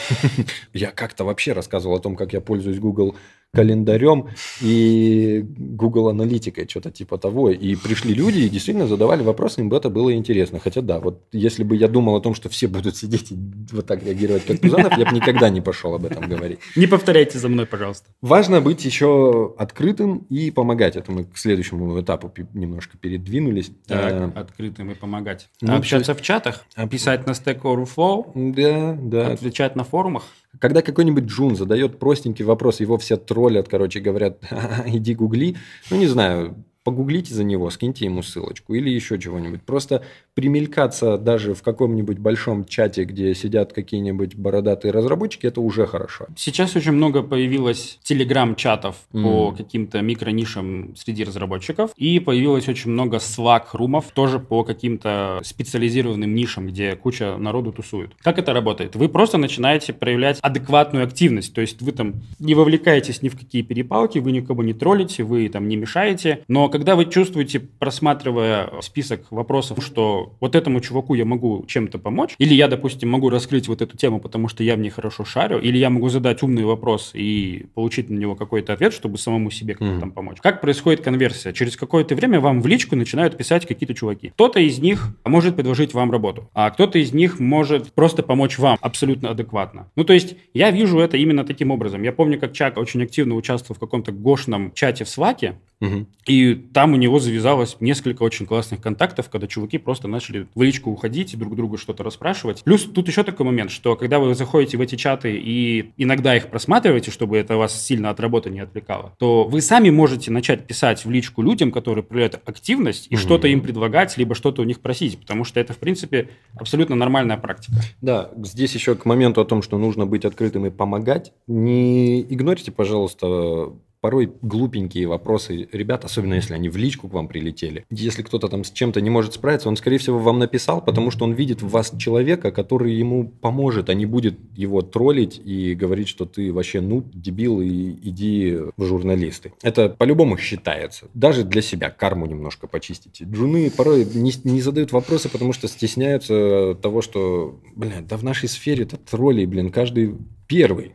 Я 0.72 0.90
как-то 0.90 1.24
вообще 1.24 1.52
рассказывал 1.52 1.96
о 1.96 2.00
том, 2.00 2.16
как 2.16 2.32
я 2.32 2.40
пользуюсь 2.40 2.78
Google 2.78 3.16
календарем 3.54 4.28
и 4.60 5.44
Google 5.56 6.08
аналитикой, 6.08 6.68
что-то 6.68 6.90
типа 6.90 7.18
того. 7.18 7.50
И 7.50 7.76
пришли 7.76 8.14
люди 8.14 8.40
и 8.40 8.48
действительно 8.48 8.86
задавали 8.86 9.22
вопросы, 9.22 9.60
им 9.60 9.68
бы 9.68 9.76
это 9.76 9.90
было 9.90 10.14
интересно. 10.14 10.58
Хотя 10.58 10.80
да, 10.80 10.98
вот 10.98 11.22
если 11.32 11.64
бы 11.64 11.76
я 11.76 11.88
думал 11.88 12.16
о 12.16 12.20
том, 12.20 12.34
что 12.34 12.48
все 12.48 12.66
будут 12.66 12.96
сидеть 12.96 13.32
и 13.32 13.36
вот 13.72 13.86
так 13.86 14.02
реагировать, 14.04 14.44
как 14.44 14.60
Пузанов, 14.60 14.96
я 14.98 15.06
бы 15.06 15.12
никогда 15.12 15.48
не 15.48 15.60
пошел 15.60 15.94
об 15.94 16.04
этом 16.04 16.28
говорить. 16.28 16.58
Не 16.76 16.86
повторяйте 16.86 17.38
за 17.38 17.48
мной, 17.48 17.66
пожалуйста. 17.66 18.10
Важно 18.20 18.60
быть 18.60 18.84
еще 18.84 19.54
открытым 19.58 20.26
и 20.30 20.50
помогать. 20.50 20.96
Это 20.96 21.12
мы 21.12 21.24
к 21.24 21.36
следующему 21.36 22.00
этапу 22.00 22.32
немножко 22.52 22.98
передвинулись. 22.98 23.70
Так, 23.86 24.12
а, 24.12 24.40
открытым 24.40 24.90
и 24.90 24.94
помогать. 24.94 25.48
Ну, 25.60 25.76
Общаться 25.76 26.14
в 26.14 26.22
чатах, 26.22 26.64
писать 26.90 27.26
на 27.26 27.30
Stack 27.32 27.62
Overflow, 27.62 28.32
да, 28.34 28.96
да. 29.00 29.32
отвечать 29.32 29.76
на 29.76 29.84
форумах. 29.84 30.24
Когда 30.58 30.82
какой-нибудь 30.82 31.24
Джун 31.24 31.56
задает 31.56 31.98
простенький 31.98 32.44
вопрос, 32.44 32.80
его 32.80 32.98
все 32.98 33.16
троллят, 33.16 33.68
короче, 33.68 34.00
говорят, 34.00 34.38
иди 34.86 35.14
гугли, 35.14 35.56
ну, 35.90 35.96
не 35.96 36.06
знаю, 36.06 36.56
погуглите 36.84 37.34
за 37.34 37.42
него, 37.44 37.70
скиньте 37.70 38.04
ему 38.04 38.22
ссылочку 38.22 38.74
или 38.74 38.90
еще 38.90 39.18
чего-нибудь. 39.18 39.62
Просто 39.62 40.02
примелькаться 40.34 41.16
даже 41.16 41.54
в 41.54 41.62
каком-нибудь 41.62 42.18
большом 42.18 42.64
чате, 42.66 43.04
где 43.04 43.34
сидят 43.34 43.72
какие-нибудь 43.72 44.36
бородатые 44.36 44.92
разработчики, 44.92 45.46
это 45.46 45.60
уже 45.60 45.86
хорошо. 45.86 46.26
Сейчас 46.36 46.76
очень 46.76 46.92
много 46.92 47.22
появилось 47.22 47.98
телеграм-чатов 48.02 48.96
mm. 49.12 49.22
по 49.22 49.52
каким-то 49.52 50.02
микронишам 50.02 50.94
среди 50.96 51.24
разработчиков, 51.24 51.92
и 51.96 52.20
появилось 52.20 52.68
очень 52.68 52.90
много 52.90 53.16
Slack-румов 53.16 54.06
тоже 54.12 54.38
по 54.38 54.64
каким-то 54.64 55.40
специализированным 55.42 56.34
нишам, 56.34 56.66
где 56.68 56.96
куча 56.96 57.36
народу 57.38 57.72
тусует. 57.72 58.12
Как 58.20 58.38
это 58.38 58.52
работает? 58.52 58.96
Вы 58.96 59.08
просто 59.08 59.38
начинаете 59.38 59.92
проявлять 59.92 60.38
адекватную 60.42 61.04
активность, 61.04 61.54
то 61.54 61.60
есть 61.60 61.80
вы 61.80 61.92
там 61.92 62.22
не 62.38 62.54
вовлекаетесь 62.54 63.22
ни 63.22 63.28
в 63.28 63.38
какие 63.38 63.62
перепалки, 63.62 64.18
вы 64.18 64.32
никого 64.32 64.62
не 64.62 64.74
троллите, 64.74 65.22
вы 65.22 65.48
там 65.48 65.68
не 65.68 65.76
мешаете, 65.76 66.44
но 66.48 66.68
когда 66.74 66.96
вы 66.96 67.04
чувствуете, 67.04 67.60
просматривая 67.60 68.68
список 68.80 69.30
вопросов, 69.30 69.78
что 69.80 70.32
вот 70.40 70.56
этому 70.56 70.80
чуваку 70.80 71.14
я 71.14 71.24
могу 71.24 71.64
чем-то 71.68 72.00
помочь, 72.00 72.34
или 72.38 72.52
я, 72.52 72.66
допустим, 72.66 73.08
могу 73.10 73.30
раскрыть 73.30 73.68
вот 73.68 73.80
эту 73.80 73.96
тему, 73.96 74.18
потому 74.18 74.48
что 74.48 74.64
я 74.64 74.74
в 74.74 74.80
ней 74.80 74.90
хорошо 74.90 75.24
шарю, 75.24 75.60
или 75.60 75.78
я 75.78 75.88
могу 75.88 76.08
задать 76.08 76.42
умный 76.42 76.64
вопрос 76.64 77.12
и 77.14 77.66
получить 77.74 78.10
на 78.10 78.18
него 78.18 78.34
какой-то 78.34 78.72
ответ, 78.72 78.92
чтобы 78.92 79.18
самому 79.18 79.52
себе 79.52 79.74
как-то 79.74 79.94
mm. 79.94 80.00
там 80.00 80.10
помочь. 80.10 80.38
Как 80.40 80.60
происходит 80.60 81.00
конверсия? 81.00 81.52
Через 81.52 81.76
какое-то 81.76 82.16
время 82.16 82.40
вам 82.40 82.60
в 82.60 82.66
личку 82.66 82.96
начинают 82.96 83.36
писать 83.36 83.66
какие-то 83.66 83.94
чуваки. 83.94 84.30
Кто-то 84.30 84.58
из 84.58 84.80
них 84.80 85.16
может 85.24 85.54
предложить 85.54 85.94
вам 85.94 86.10
работу, 86.10 86.50
а 86.54 86.68
кто-то 86.70 86.98
из 86.98 87.14
них 87.14 87.38
может 87.38 87.92
просто 87.92 88.24
помочь 88.24 88.58
вам 88.58 88.78
абсолютно 88.80 89.30
адекватно. 89.30 89.92
Ну, 89.94 90.02
то 90.02 90.12
есть 90.12 90.34
я 90.54 90.72
вижу 90.72 90.98
это 90.98 91.18
именно 91.18 91.44
таким 91.44 91.70
образом. 91.70 92.02
Я 92.02 92.10
помню, 92.10 92.40
как 92.40 92.52
Чак 92.52 92.78
очень 92.78 93.04
активно 93.04 93.36
участвовал 93.36 93.76
в 93.76 93.78
каком-то 93.78 94.10
гошном 94.10 94.72
чате 94.74 95.04
в 95.04 95.08
Сваке, 95.08 95.54
угу. 95.84 96.06
и 96.26 96.54
там 96.54 96.92
у 96.92 96.96
него 96.96 97.18
завязалось 97.18 97.76
несколько 97.80 98.22
очень 98.22 98.46
классных 98.46 98.80
контактов, 98.80 99.28
когда 99.30 99.46
чуваки 99.46 99.78
просто 99.78 100.08
начали 100.08 100.46
в 100.54 100.62
личку 100.62 100.90
уходить 100.90 101.34
и 101.34 101.36
друг 101.36 101.54
друга 101.56 101.78
что-то 101.78 102.02
расспрашивать. 102.02 102.62
Плюс 102.64 102.84
тут 102.84 103.08
еще 103.08 103.22
такой 103.22 103.46
момент, 103.46 103.70
что 103.70 103.96
когда 103.96 104.18
вы 104.18 104.34
заходите 104.34 104.76
в 104.76 104.80
эти 104.80 104.96
чаты 104.96 105.36
и 105.36 105.92
иногда 105.96 106.36
их 106.36 106.48
просматриваете, 106.48 107.10
чтобы 107.10 107.36
это 107.36 107.56
вас 107.56 107.80
сильно 107.80 108.10
от 108.10 108.20
работы 108.20 108.50
не 108.50 108.60
отвлекало, 108.60 109.14
то 109.18 109.44
вы 109.44 109.60
сами 109.60 109.90
можете 109.90 110.30
начать 110.30 110.66
писать 110.66 111.04
в 111.04 111.10
личку 111.10 111.42
людям, 111.42 111.72
которые 111.72 112.04
проявляют 112.04 112.40
активность, 112.44 113.06
и 113.10 113.14
mm-hmm. 113.14 113.18
что-то 113.18 113.48
им 113.48 113.60
предлагать, 113.60 114.16
либо 114.16 114.34
что-то 114.34 114.62
у 114.62 114.64
них 114.64 114.80
просить, 114.80 115.18
потому 115.18 115.44
что 115.44 115.60
это, 115.60 115.72
в 115.72 115.78
принципе, 115.78 116.30
абсолютно 116.56 116.96
нормальная 116.96 117.36
практика. 117.36 117.76
Да, 118.00 118.30
здесь 118.36 118.74
еще 118.74 118.94
к 118.94 119.04
моменту 119.04 119.40
о 119.40 119.44
том, 119.44 119.62
что 119.62 119.78
нужно 119.78 120.06
быть 120.06 120.24
открытым 120.24 120.66
и 120.66 120.70
помогать, 120.70 121.32
не 121.46 122.22
игнорите, 122.22 122.72
пожалуйста, 122.72 123.72
порой 124.04 124.30
глупенькие 124.42 125.06
вопросы 125.08 125.66
ребят, 125.72 126.04
особенно 126.04 126.34
если 126.34 126.52
они 126.52 126.68
в 126.68 126.76
личку 126.76 127.08
к 127.08 127.14
вам 127.14 127.26
прилетели. 127.26 127.86
Если 127.88 128.20
кто-то 128.20 128.48
там 128.48 128.62
с 128.62 128.70
чем-то 128.70 129.00
не 129.00 129.08
может 129.08 129.32
справиться, 129.32 129.70
он, 129.70 129.78
скорее 129.78 129.96
всего, 129.96 130.18
вам 130.18 130.38
написал, 130.38 130.82
потому 130.82 131.10
что 131.10 131.24
он 131.24 131.32
видит 131.32 131.62
в 131.62 131.70
вас 131.70 131.90
человека, 131.96 132.52
который 132.52 132.92
ему 132.92 133.28
поможет, 133.28 133.88
а 133.88 133.94
не 133.94 134.04
будет 134.04 134.38
его 134.54 134.82
троллить 134.82 135.40
и 135.42 135.74
говорить, 135.74 136.08
что 136.08 136.26
ты 136.26 136.52
вообще 136.52 136.82
ну, 136.82 137.02
дебил, 137.14 137.62
и 137.62 137.68
иди 137.70 138.58
в 138.76 138.84
журналисты. 138.84 139.54
Это 139.62 139.88
по-любому 139.88 140.36
считается. 140.36 141.08
Даже 141.14 141.42
для 141.42 141.62
себя 141.62 141.88
карму 141.88 142.26
немножко 142.26 142.66
почистите. 142.66 143.24
Джуны 143.24 143.70
порой 143.70 144.04
не, 144.04 144.34
не 144.44 144.60
задают 144.60 144.92
вопросы, 144.92 145.30
потому 145.30 145.54
что 145.54 145.66
стесняются 145.66 146.76
того, 146.82 147.00
что, 147.00 147.58
блин, 147.74 148.06
да 148.06 148.18
в 148.18 148.22
нашей 148.22 148.50
сфере 148.50 148.84
это 148.84 148.98
тролли, 148.98 149.46
блин, 149.46 149.70
каждый 149.70 150.14
первый. 150.46 150.92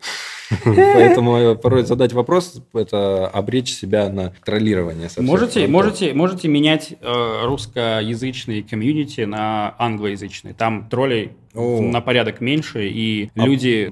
Поэтому 0.63 1.55
порой 1.55 1.83
задать 1.83 2.13
вопрос– 2.13 2.62
это 2.73 3.27
обречь 3.27 3.71
себя 3.71 4.09
на 4.09 4.33
троллирование. 4.43 5.09
Можете, 5.17 5.67
можете, 5.67 6.13
можете 6.13 6.47
менять 6.47 6.93
э, 6.99 7.45
русскоязычные 7.45 8.63
комьюнити 8.63 9.21
на 9.21 9.75
англоязычные. 9.77 10.53
Там 10.53 10.89
троллей 10.89 11.31
О. 11.53 11.81
на 11.81 12.01
порядок 12.01 12.41
меньше, 12.41 12.88
и 12.88 13.31
а 13.35 13.45
люди... 13.45 13.91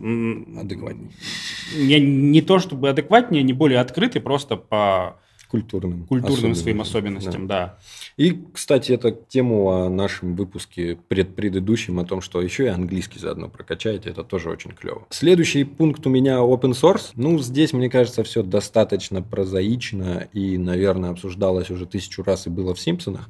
Адекватнее. 0.60 1.10
Не, 1.76 2.00
не 2.00 2.42
то 2.42 2.60
чтобы 2.60 2.90
адекватнее, 2.90 3.44
не 3.44 3.54
более 3.54 3.80
открыты, 3.80 4.20
просто 4.20 4.56
по 4.56 5.18
культурным, 5.48 6.06
культурным 6.06 6.56
своим 6.56 6.82
особенностям, 6.82 7.48
да. 7.48 7.58
да. 7.58 7.78
И, 8.18 8.40
кстати, 8.54 8.92
это 8.92 9.12
тему 9.12 9.70
о 9.70 9.90
нашем 9.90 10.36
выпуске 10.36 10.98
предпредыдущем, 11.08 12.00
о 12.00 12.06
том, 12.06 12.22
что 12.22 12.42
еще 12.42 12.66
и 12.66 12.68
английский 12.68 13.20
заодно 13.20 13.48
прокачаете, 13.48 14.10
это 14.10 14.24
тоже 14.24 14.50
очень 14.50 14.72
клево. 14.72 15.06
Следующий 15.10 15.64
пункт 15.64 16.06
у 16.08 16.10
меня 16.10 16.38
open 16.38 16.72
source. 16.72 17.12
Ну, 17.16 17.40
здесь, 17.40 17.74
мне 17.74 17.90
кажется, 17.90 18.24
все 18.24 18.44
достаточно 18.44 19.22
прозаично 19.22 20.28
и, 20.34 20.58
наверное, 20.58 21.12
обсуждалось 21.12 21.70
уже 21.70 21.86
тысячу 21.86 22.24
раз 22.24 22.48
и 22.48 22.50
было 22.50 22.74
в 22.74 22.80
Симпсонах. 22.80 23.30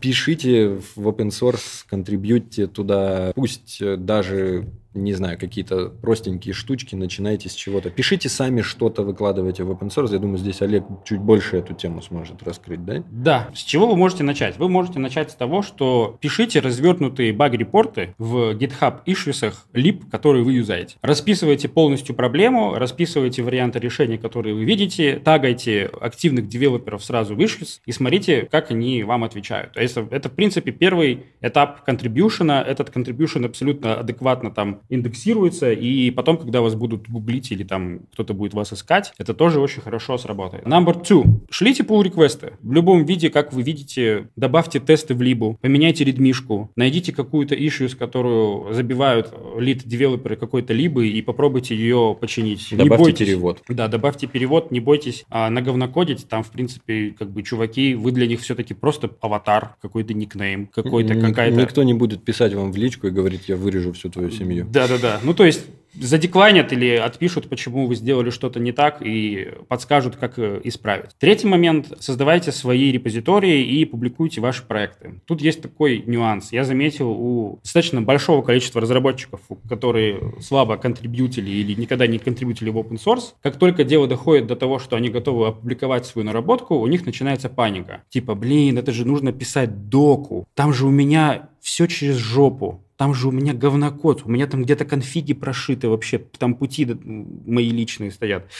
Пишите 0.00 0.80
в 0.94 1.08
open 1.08 1.28
source, 1.28 1.84
контрибьюйте 1.88 2.66
туда, 2.66 3.32
пусть 3.34 3.80
даже 3.80 4.66
не 4.96 5.12
знаю, 5.12 5.38
какие-то 5.38 5.88
простенькие 5.88 6.54
штучки, 6.54 6.94
начинайте 6.94 7.48
с 7.48 7.54
чего-то. 7.54 7.90
Пишите 7.90 8.28
сами 8.28 8.62
что-то, 8.62 9.02
выкладывайте 9.02 9.64
в 9.64 9.70
open 9.70 9.88
source. 9.88 10.12
Я 10.12 10.18
думаю, 10.18 10.38
здесь 10.38 10.62
Олег 10.62 10.84
чуть 11.04 11.20
больше 11.20 11.56
эту 11.58 11.74
тему 11.74 12.02
сможет 12.02 12.42
раскрыть, 12.42 12.84
да? 12.84 13.02
Да. 13.10 13.48
С 13.54 13.60
чего 13.60 13.86
вы 13.86 13.96
можете 13.96 14.24
начать? 14.24 14.58
Вы 14.58 14.68
можете 14.68 14.98
начать 14.98 15.30
с 15.30 15.34
того, 15.34 15.62
что 15.62 16.16
пишите 16.20 16.60
развернутые 16.60 17.32
баг-репорты 17.32 18.14
в 18.18 18.54
GitHub 18.54 19.04
issues 19.06 19.52
lib, 19.74 20.10
которые 20.10 20.44
вы 20.44 20.54
юзаете. 20.54 20.96
Расписывайте 21.02 21.68
полностью 21.68 22.14
проблему, 22.14 22.74
расписывайте 22.74 23.42
варианты 23.42 23.78
решения, 23.78 24.18
которые 24.18 24.54
вы 24.54 24.64
видите, 24.64 25.20
тагайте 25.22 25.90
активных 26.00 26.48
девелоперов 26.48 27.04
сразу 27.04 27.34
в 27.34 27.38
issues 27.38 27.80
и 27.84 27.92
смотрите, 27.92 28.48
как 28.50 28.70
они 28.70 29.02
вам 29.02 29.24
отвечают. 29.24 29.76
Это, 29.76 30.06
это 30.10 30.28
в 30.28 30.32
принципе, 30.32 30.72
первый 30.72 31.26
этап 31.40 31.84
контрибьюшена. 31.84 32.62
Этот 32.62 32.88
contribution 32.94 33.46
абсолютно 33.46 33.94
адекватно 33.94 34.50
там 34.50 34.80
индексируется, 34.88 35.72
и 35.72 36.10
потом, 36.10 36.38
когда 36.38 36.60
вас 36.60 36.74
будут 36.74 37.08
гуглить 37.08 37.52
или 37.52 37.64
там 37.64 38.00
кто-то 38.12 38.34
будет 38.34 38.54
вас 38.54 38.72
искать, 38.72 39.12
это 39.18 39.34
тоже 39.34 39.60
очень 39.60 39.82
хорошо 39.82 40.18
сработает. 40.18 40.64
Number 40.64 41.02
two. 41.02 41.24
Шлите 41.50 41.82
pull 41.82 42.02
реквесты 42.02 42.52
В 42.62 42.72
любом 42.72 43.04
виде, 43.04 43.30
как 43.30 43.52
вы 43.52 43.62
видите, 43.62 44.28
добавьте 44.36 44.80
тесты 44.80 45.14
в 45.14 45.22
либу, 45.22 45.58
поменяйте 45.60 46.04
редмишку, 46.04 46.70
найдите 46.76 47.12
какую-то 47.12 47.54
issue, 47.54 47.88
с 47.88 47.94
которую 47.94 48.72
забивают 48.72 49.32
лид-девелоперы 49.58 50.36
какой-то 50.36 50.72
либы 50.72 51.08
и 51.08 51.22
попробуйте 51.22 51.74
ее 51.74 52.16
починить. 52.20 52.68
Добавьте 52.70 52.94
не 52.94 52.98
бойтесь. 52.98 53.26
перевод. 53.26 53.62
Да, 53.68 53.88
добавьте 53.88 54.26
перевод, 54.26 54.70
не 54.70 54.80
бойтесь 54.80 55.24
а, 55.28 55.50
наговнокодить. 55.50 56.28
Там, 56.28 56.42
в 56.42 56.50
принципе, 56.50 57.14
как 57.18 57.30
бы 57.30 57.42
чуваки, 57.42 57.94
вы 57.94 58.12
для 58.12 58.26
них 58.26 58.40
все-таки 58.40 58.74
просто 58.74 59.10
аватар, 59.20 59.76
какой-то 59.80 60.14
никнейм, 60.14 60.66
какой-то 60.66 61.14
какая-то... 61.14 61.60
Никто 61.60 61.82
не 61.82 61.94
будет 61.94 62.24
писать 62.24 62.54
вам 62.54 62.72
в 62.72 62.76
личку 62.76 63.06
и 63.06 63.10
говорить, 63.10 63.48
я 63.48 63.56
вырежу 63.56 63.92
всю 63.92 64.10
твою 64.10 64.30
семью. 64.30 64.66
Да-да-да. 64.76 65.20
Ну, 65.22 65.34
то 65.34 65.44
есть 65.44 65.66
задекланят 66.00 66.72
или 66.72 66.96
отпишут, 66.96 67.48
почему 67.48 67.86
вы 67.86 67.94
сделали 67.94 68.30
что-то 68.30 68.60
не 68.60 68.72
так 68.72 68.98
и 69.00 69.52
подскажут, 69.68 70.16
как 70.16 70.38
э, 70.38 70.60
исправить. 70.64 71.10
Третий 71.18 71.46
момент. 71.46 71.92
Создавайте 72.00 72.52
свои 72.52 72.92
репозитории 72.92 73.64
и 73.64 73.84
публикуйте 73.84 74.40
ваши 74.40 74.62
проекты. 74.62 75.20
Тут 75.26 75.40
есть 75.40 75.62
такой 75.62 76.02
нюанс. 76.06 76.52
Я 76.52 76.64
заметил 76.64 77.10
у 77.10 77.60
достаточно 77.62 78.02
большого 78.02 78.42
количества 78.42 78.80
разработчиков, 78.80 79.40
которые 79.68 80.34
слабо 80.40 80.76
контрибьютили 80.76 81.50
или 81.50 81.74
никогда 81.80 82.06
не 82.06 82.18
контрибьютили 82.18 82.70
в 82.70 82.78
open 82.78 82.98
source, 83.02 83.34
как 83.42 83.58
только 83.58 83.84
дело 83.84 84.06
доходит 84.06 84.46
до 84.46 84.56
того, 84.56 84.78
что 84.78 84.96
они 84.96 85.08
готовы 85.08 85.48
опубликовать 85.48 86.06
свою 86.06 86.26
наработку, 86.26 86.76
у 86.76 86.86
них 86.86 87.06
начинается 87.06 87.48
паника. 87.48 88.02
Типа, 88.10 88.34
блин, 88.34 88.78
это 88.78 88.92
же 88.92 89.06
нужно 89.06 89.32
писать 89.32 89.88
доку. 89.88 90.46
Там 90.54 90.72
же 90.72 90.86
у 90.86 90.90
меня 90.90 91.48
все 91.60 91.86
через 91.86 92.16
жопу 92.16 92.85
там 92.96 93.14
же 93.14 93.28
у 93.28 93.30
меня 93.30 93.52
говнокод, 93.52 94.22
у 94.24 94.30
меня 94.30 94.46
там 94.46 94.62
где-то 94.62 94.84
конфиги 94.84 95.34
прошиты 95.34 95.88
вообще, 95.88 96.18
там 96.18 96.54
пути 96.54 96.86
мои 96.86 97.70
личные 97.70 98.10
стоят. 98.10 98.50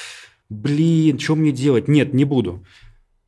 Блин, 0.49 1.19
что 1.19 1.35
мне 1.37 1.53
делать? 1.53 1.89
Нет, 1.89 2.13
не 2.13 2.25
буду. 2.25 2.65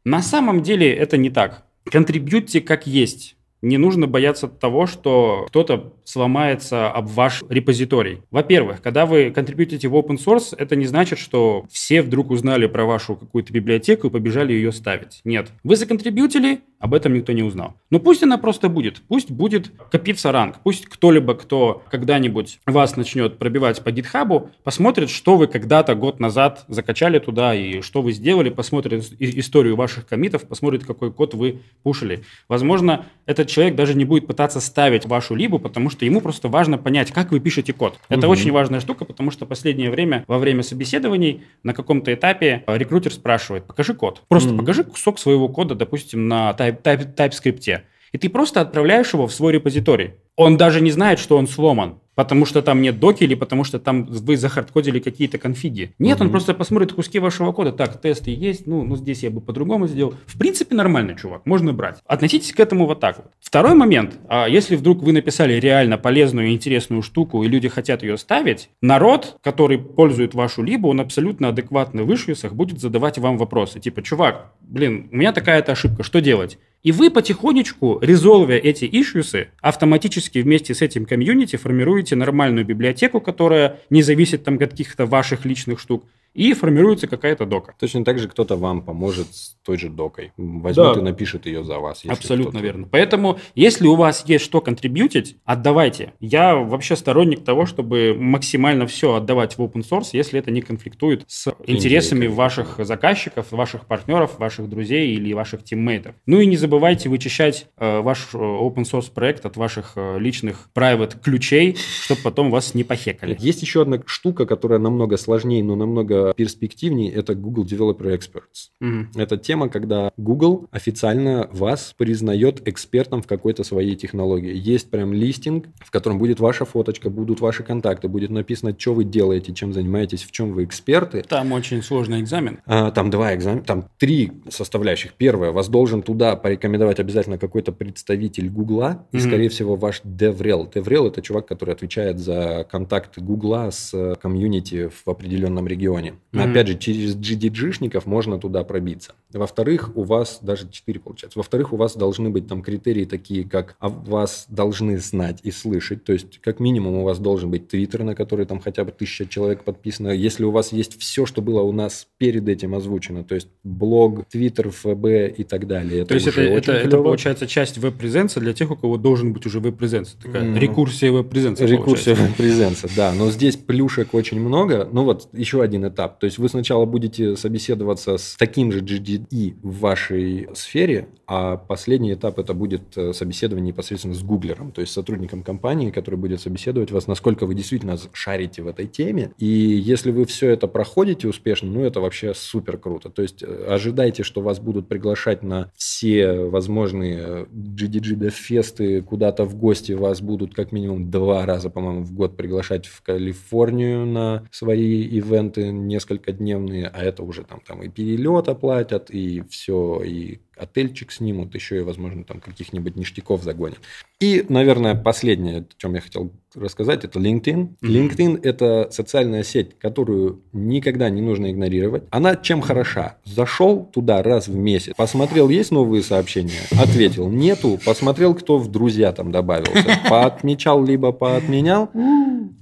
На 0.04 0.22
самом 0.22 0.62
деле 0.62 0.92
это 0.92 1.16
не 1.16 1.30
так. 1.30 1.66
Контрибьютьте 1.84 2.60
как 2.60 2.86
есть. 2.86 3.36
Не 3.60 3.76
нужно 3.76 4.06
бояться 4.06 4.46
того, 4.46 4.86
что 4.86 5.46
кто-то 5.48 5.94
сломается 6.08 6.90
об 6.90 7.06
ваш 7.08 7.42
репозиторий. 7.50 8.22
Во-первых, 8.30 8.80
когда 8.80 9.04
вы 9.04 9.30
контрибьютите 9.30 9.88
в 9.88 9.94
open 9.94 10.16
source, 10.16 10.54
это 10.56 10.74
не 10.74 10.86
значит, 10.86 11.18
что 11.18 11.66
все 11.70 12.00
вдруг 12.00 12.30
узнали 12.30 12.66
про 12.66 12.86
вашу 12.86 13.14
какую-то 13.14 13.52
библиотеку 13.52 14.06
и 14.06 14.10
побежали 14.10 14.54
ее 14.54 14.72
ставить. 14.72 15.20
Нет. 15.24 15.50
Вы 15.64 15.76
законтрибьютили, 15.76 16.60
об 16.80 16.94
этом 16.94 17.12
никто 17.12 17.32
не 17.32 17.42
узнал. 17.42 17.74
Но 17.90 17.98
пусть 17.98 18.22
она 18.22 18.38
просто 18.38 18.68
будет. 18.68 19.02
Пусть 19.08 19.30
будет 19.30 19.70
копиться 19.90 20.32
ранг. 20.32 20.56
Пусть 20.62 20.86
кто-либо, 20.86 21.34
кто 21.34 21.82
когда-нибудь 21.90 22.60
вас 22.66 22.96
начнет 22.96 23.38
пробивать 23.38 23.82
по 23.82 23.90
гитхабу, 23.90 24.50
посмотрит, 24.64 25.10
что 25.10 25.36
вы 25.36 25.46
когда-то 25.46 25.94
год 25.94 26.20
назад 26.20 26.64
закачали 26.68 27.18
туда 27.18 27.54
и 27.54 27.80
что 27.82 28.00
вы 28.00 28.12
сделали, 28.12 28.48
посмотрит 28.48 29.12
историю 29.18 29.76
ваших 29.76 30.06
комитов, 30.06 30.46
посмотрит, 30.46 30.84
какой 30.84 31.12
код 31.12 31.34
вы 31.34 31.60
пушили. 31.82 32.22
Возможно, 32.48 33.06
этот 33.26 33.48
человек 33.48 33.74
даже 33.74 33.94
не 33.94 34.04
будет 34.04 34.26
пытаться 34.26 34.60
ставить 34.60 35.04
вашу 35.04 35.34
либу, 35.34 35.58
потому 35.58 35.90
что 35.90 35.97
ему 36.04 36.20
просто 36.20 36.48
важно 36.48 36.78
понять, 36.78 37.12
как 37.12 37.30
вы 37.30 37.40
пишете 37.40 37.72
код. 37.72 37.98
Это 38.08 38.26
угу. 38.26 38.32
очень 38.32 38.52
важная 38.52 38.80
штука, 38.80 39.04
потому 39.04 39.30
что 39.30 39.46
последнее 39.46 39.90
время, 39.90 40.24
во 40.26 40.38
время 40.38 40.62
собеседований, 40.62 41.42
на 41.62 41.74
каком-то 41.74 42.12
этапе 42.12 42.64
рекрутер 42.66 43.12
спрашивает, 43.12 43.64
покажи 43.64 43.94
код. 43.94 44.22
Просто 44.28 44.50
угу. 44.50 44.58
покажи 44.58 44.84
кусок 44.84 45.18
своего 45.18 45.48
кода, 45.48 45.74
допустим, 45.74 46.28
на 46.28 46.50
type, 46.58 46.82
type, 46.82 47.14
TypeScript. 47.14 47.80
И 48.12 48.18
ты 48.18 48.28
просто 48.28 48.60
отправляешь 48.60 49.12
его 49.12 49.26
в 49.26 49.32
свой 49.32 49.52
репозиторий. 49.52 50.14
Он 50.36 50.56
даже 50.56 50.80
не 50.80 50.90
знает, 50.90 51.18
что 51.18 51.36
он 51.36 51.46
сломан 51.46 51.98
потому 52.18 52.46
что 52.46 52.62
там 52.62 52.82
нет 52.82 52.98
доки 52.98 53.22
или 53.22 53.36
потому 53.36 53.62
что 53.62 53.78
там 53.78 54.04
вы 54.06 54.36
захардкодили 54.36 54.98
какие-то 54.98 55.38
конфиги. 55.38 55.92
Нет, 56.00 56.16
угу. 56.16 56.24
он 56.24 56.30
просто 56.32 56.52
посмотрит 56.52 56.92
куски 56.92 57.20
вашего 57.20 57.52
кода. 57.52 57.70
Так, 57.70 58.00
тесты 58.00 58.32
есть, 58.32 58.66
ну, 58.66 58.82
ну 58.82 58.96
здесь 58.96 59.22
я 59.22 59.30
бы 59.30 59.40
по-другому 59.40 59.86
сделал. 59.86 60.14
В 60.26 60.36
принципе, 60.36 60.74
нормальный 60.74 61.14
чувак, 61.14 61.46
можно 61.46 61.72
брать. 61.72 61.98
Относитесь 62.06 62.52
к 62.52 62.58
этому 62.58 62.86
вот 62.86 62.98
так 62.98 63.18
вот. 63.18 63.26
Второй 63.38 63.74
момент. 63.76 64.18
А 64.28 64.48
если 64.48 64.74
вдруг 64.74 65.00
вы 65.04 65.12
написали 65.12 65.60
реально 65.60 65.96
полезную 65.96 66.48
и 66.48 66.54
интересную 66.54 67.02
штуку, 67.02 67.44
и 67.44 67.48
люди 67.48 67.68
хотят 67.68 68.02
ее 68.02 68.18
ставить, 68.18 68.68
народ, 68.82 69.36
который 69.40 69.78
пользует 69.78 70.34
вашу 70.34 70.64
либо, 70.64 70.88
он 70.88 70.98
абсолютно 70.98 71.50
адекватно 71.50 72.02
в 72.02 72.12
ишьюсах 72.12 72.52
будет 72.52 72.80
задавать 72.80 73.18
вам 73.18 73.38
вопросы. 73.38 73.78
Типа, 73.78 74.02
чувак, 74.02 74.54
блин, 74.60 75.08
у 75.12 75.16
меня 75.18 75.32
такая-то 75.32 75.70
ошибка, 75.70 76.02
что 76.02 76.20
делать? 76.20 76.58
И 76.84 76.92
вы 76.92 77.10
потихонечку, 77.10 77.98
резолвя 78.00 78.56
эти 78.56 78.84
ишьюсы, 78.84 79.48
автоматически 79.60 80.38
вместе 80.38 80.74
с 80.74 80.82
этим 80.82 81.06
комьюнити 81.06 81.56
формируете 81.56 82.07
нормальную 82.16 82.64
библиотеку, 82.64 83.20
которая 83.20 83.78
не 83.90 84.02
зависит 84.02 84.44
там 84.44 84.54
от 84.54 84.70
каких-то 84.70 85.06
ваших 85.06 85.44
личных 85.44 85.80
штук, 85.80 86.04
и 86.34 86.52
формируется 86.54 87.06
какая-то 87.06 87.46
дока. 87.46 87.74
Точно 87.78 88.04
так 88.04 88.18
же 88.18 88.28
кто-то 88.28 88.56
вам 88.56 88.82
поможет 88.82 89.34
с 89.34 89.56
той 89.64 89.78
же 89.78 89.88
докой. 89.88 90.32
Возьмет 90.36 90.94
да. 90.94 91.00
и 91.00 91.02
напишет 91.02 91.46
ее 91.46 91.64
за 91.64 91.78
вас. 91.78 92.02
Абсолютно 92.06 92.58
верно. 92.58 92.88
Поэтому, 92.90 93.38
если 93.54 93.86
у 93.86 93.96
вас 93.96 94.24
есть 94.26 94.44
что 94.44 94.60
контрибьютить, 94.60 95.36
отдавайте. 95.44 96.12
Я 96.20 96.56
вообще 96.56 96.96
сторонник 96.96 97.44
того, 97.44 97.66
чтобы 97.66 98.14
максимально 98.18 98.86
все 98.86 99.14
отдавать 99.14 99.58
в 99.58 99.60
open 99.60 99.84
source, 99.88 100.10
если 100.12 100.38
это 100.38 100.50
не 100.50 100.62
конфликтует 100.62 101.24
с 101.26 101.52
интересами 101.66 102.26
Индия, 102.26 102.36
ваших 102.36 102.76
заказчиков, 102.78 103.50
ваших 103.50 103.86
партнеров, 103.86 104.38
ваших 104.38 104.68
друзей 104.68 105.14
или 105.14 105.32
ваших 105.32 105.64
тиммейтов. 105.64 106.14
Ну 106.26 106.40
и 106.40 106.46
не 106.46 106.56
забывайте 106.56 107.08
вычищать 107.08 107.66
э, 107.78 108.00
ваш 108.00 108.28
э, 108.34 108.38
open 108.38 108.84
source 108.84 109.10
проект 109.12 109.44
от 109.44 109.56
ваших 109.56 109.92
э, 109.96 110.18
личных 110.18 110.70
private 110.74 111.20
ключей, 111.22 111.76
чтобы 112.02 112.20
потом 112.22 112.50
вас 112.50 112.74
не 112.74 112.84
похекали. 112.84 113.36
Есть 113.38 113.62
еще 113.62 113.82
одна 113.82 114.00
штука, 114.06 114.46
которая 114.46 114.78
намного 114.78 115.16
сложнее, 115.16 115.64
но 115.64 115.74
намного 115.74 116.17
перспективнее, 116.36 117.12
это 117.12 117.34
Google 117.34 117.64
Developer 117.64 118.16
Experts. 118.16 118.70
Угу. 118.80 119.20
Это 119.20 119.36
тема, 119.36 119.68
когда 119.68 120.12
Google 120.16 120.66
официально 120.70 121.48
вас 121.52 121.94
признает 121.96 122.66
экспертом 122.68 123.22
в 123.22 123.26
какой-то 123.26 123.64
своей 123.64 123.96
технологии. 123.96 124.54
Есть 124.54 124.90
прям 124.90 125.12
листинг, 125.12 125.66
в 125.78 125.90
котором 125.90 126.18
будет 126.18 126.40
ваша 126.40 126.64
фоточка, 126.64 127.10
будут 127.10 127.40
ваши 127.40 127.62
контакты, 127.62 128.08
будет 128.08 128.30
написано, 128.30 128.74
что 128.78 128.94
вы 128.94 129.04
делаете, 129.04 129.52
чем 129.54 129.72
занимаетесь, 129.72 130.22
в 130.22 130.30
чем 130.30 130.52
вы 130.52 130.64
эксперты. 130.64 131.22
Там 131.22 131.52
очень 131.52 131.82
сложный 131.82 132.20
экзамен. 132.20 132.60
А, 132.66 132.90
там 132.90 133.10
два 133.10 133.34
экзамена, 133.34 133.62
там 133.62 133.88
три 133.98 134.32
составляющих. 134.48 135.14
Первое, 135.14 135.52
вас 135.52 135.68
должен 135.68 136.02
туда 136.02 136.36
порекомендовать 136.36 137.00
обязательно 137.00 137.38
какой-то 137.38 137.72
представитель 137.72 138.48
Гугла, 138.50 139.06
и, 139.12 139.18
скорее 139.18 139.48
всего, 139.48 139.76
ваш 139.76 140.02
DevRel. 140.02 140.72
DevRel– 140.72 141.08
это 141.08 141.22
чувак, 141.22 141.46
который 141.46 141.74
отвечает 141.74 142.18
за 142.18 142.66
контакт 142.70 143.18
Гугла 143.18 143.70
с 143.70 144.16
комьюнити 144.20 144.88
в 144.88 145.08
определенном 145.08 145.66
регионе. 145.66 146.07
Mm-hmm. 146.32 146.50
Опять 146.50 146.68
же, 146.68 146.78
через 146.78 147.16
GDG-шников 147.16 148.02
можно 148.06 148.38
туда 148.38 148.64
пробиться. 148.64 149.12
Во-вторых, 149.32 149.90
у 149.94 150.04
вас 150.04 150.38
даже 150.42 150.68
4 150.68 151.00
получается. 151.00 151.38
Во-вторых, 151.38 151.72
у 151.72 151.76
вас 151.76 151.96
должны 151.96 152.30
быть 152.30 152.46
там 152.46 152.62
критерии 152.62 153.04
такие, 153.04 153.44
как 153.44 153.76
а 153.78 153.88
вас 153.88 154.46
должны 154.48 154.98
знать 154.98 155.40
и 155.42 155.50
слышать. 155.50 156.04
То 156.04 156.12
есть, 156.12 156.38
как 156.40 156.60
минимум, 156.60 156.96
у 156.96 157.04
вас 157.04 157.18
должен 157.18 157.50
быть 157.50 157.68
твиттер, 157.68 158.04
на 158.04 158.14
который 158.14 158.46
там 158.46 158.60
хотя 158.60 158.84
бы 158.84 158.92
тысяча 158.92 159.26
человек 159.26 159.64
подписано. 159.64 160.08
Если 160.08 160.44
у 160.44 160.50
вас 160.50 160.72
есть 160.72 160.98
все, 160.98 161.26
что 161.26 161.42
было 161.42 161.62
у 161.62 161.72
нас 161.72 162.06
перед 162.18 162.48
этим 162.48 162.74
озвучено, 162.74 163.24
то 163.24 163.34
есть 163.34 163.48
блог, 163.64 164.26
твиттер, 164.28 164.70
ФБ 164.70 165.38
и 165.38 165.44
так 165.44 165.66
далее. 165.66 166.04
То 166.04 166.14
есть, 166.14 166.26
это, 166.26 166.40
это, 166.40 166.72
это 166.72 166.96
получается 166.96 167.46
часть 167.46 167.78
веб-презенса 167.78 168.40
для 168.40 168.52
тех, 168.52 168.70
у 168.70 168.76
кого 168.76 168.96
должен 168.96 169.32
быть 169.32 169.46
уже 169.46 169.60
веб-презенс. 169.60 170.16
Такая 170.22 170.44
mm-hmm. 170.44 170.58
рекурсия 170.58 171.12
веб-презенса. 171.12 171.64
Рекурсия 171.66 172.14
веб-презенса, 172.14 172.88
да. 172.96 173.12
Но 173.12 173.30
здесь 173.30 173.56
плюшек 173.56 174.14
очень 174.14 174.40
много. 174.40 174.88
Ну 174.90 175.04
вот, 175.04 175.28
еще 175.32 175.62
один 175.62 175.86
этап 175.86 175.97
этап. 175.98 176.18
То 176.20 176.26
есть 176.26 176.38
вы 176.38 176.48
сначала 176.48 176.84
будете 176.84 177.36
собеседоваться 177.36 178.18
с 178.18 178.36
таким 178.38 178.70
же 178.70 178.80
GDE 178.80 179.56
в 179.62 179.80
вашей 179.80 180.48
сфере, 180.54 181.08
а 181.26 181.56
последний 181.56 182.14
этап 182.14 182.38
это 182.38 182.54
будет 182.54 182.96
э, 182.96 183.12
собеседование 183.12 183.72
непосредственно 183.72 184.14
с 184.14 184.22
гуглером, 184.22 184.70
то 184.70 184.80
есть 184.80 184.92
сотрудником 184.92 185.42
компании, 185.42 185.90
который 185.90 186.16
будет 186.16 186.40
собеседовать 186.40 186.92
вас, 186.92 187.06
насколько 187.06 187.46
вы 187.46 187.54
действительно 187.54 187.98
шарите 188.12 188.62
в 188.62 188.68
этой 188.68 188.86
теме. 188.86 189.32
И 189.38 189.46
если 189.46 190.10
вы 190.10 190.24
все 190.24 190.50
это 190.50 190.68
проходите 190.68 191.28
успешно, 191.28 191.68
ну 191.68 191.84
это 191.84 192.00
вообще 192.00 192.32
супер 192.34 192.78
круто. 192.78 193.10
То 193.10 193.22
есть 193.22 193.42
э, 193.42 193.66
ожидайте, 193.68 194.22
что 194.22 194.40
вас 194.40 194.60
будут 194.60 194.88
приглашать 194.88 195.42
на 195.42 195.70
все 195.76 196.32
возможные 196.44 197.46
GDG 197.52 198.16
Dev 198.16 199.02
куда-то 199.02 199.44
в 199.44 199.56
гости 199.56 199.92
вас 199.92 200.20
будут 200.20 200.54
как 200.54 200.72
минимум 200.72 201.10
два 201.10 201.44
раза, 201.44 201.70
по-моему, 201.70 202.02
в 202.04 202.12
год 202.12 202.36
приглашать 202.36 202.86
в 202.86 203.02
Калифорнию 203.02 204.06
на 204.06 204.46
свои 204.50 205.02
ивенты 205.02 205.72
несколько 205.88 206.32
дневные, 206.32 206.88
а 206.88 207.02
это 207.02 207.22
уже 207.24 207.44
там, 207.44 207.60
там 207.60 207.82
и 207.82 207.88
перелет 207.88 208.48
оплатят, 208.48 209.10
и 209.10 209.42
все, 209.50 210.02
и 210.04 210.40
отельчик 210.58 211.12
снимут, 211.12 211.54
еще 211.54 211.78
и, 211.78 211.80
возможно, 211.80 212.24
там 212.24 212.40
каких-нибудь 212.40 212.96
ништяков 212.96 213.42
загонят. 213.42 213.78
И, 214.20 214.44
наверное, 214.48 214.94
последнее, 214.94 215.58
о 215.60 215.64
чем 215.76 215.94
я 215.94 216.00
хотел 216.00 216.32
рассказать, 216.54 217.04
это 217.04 217.18
LinkedIn. 217.18 217.42
Mm-hmm. 217.44 217.76
LinkedIn– 217.82 218.40
это 218.42 218.88
социальная 218.90 219.44
сеть, 219.44 219.78
которую 219.78 220.42
никогда 220.52 221.08
не 221.10 221.20
нужно 221.20 221.50
игнорировать. 221.50 222.04
Она 222.10 222.36
чем 222.36 222.60
хороша? 222.60 223.16
Зашел 223.24 223.84
туда 223.84 224.22
раз 224.22 224.48
в 224.48 224.56
месяц, 224.56 224.94
посмотрел, 224.96 225.48
есть 225.48 225.70
новые 225.70 226.02
сообщения, 226.02 226.60
ответил, 226.72 227.28
нету, 227.28 227.78
посмотрел, 227.84 228.34
кто 228.34 228.58
в 228.58 228.70
друзья 228.70 229.12
там 229.12 229.30
добавился, 229.30 230.00
поотмечал, 230.08 230.84
либо 230.84 231.12
поотменял, 231.12 231.90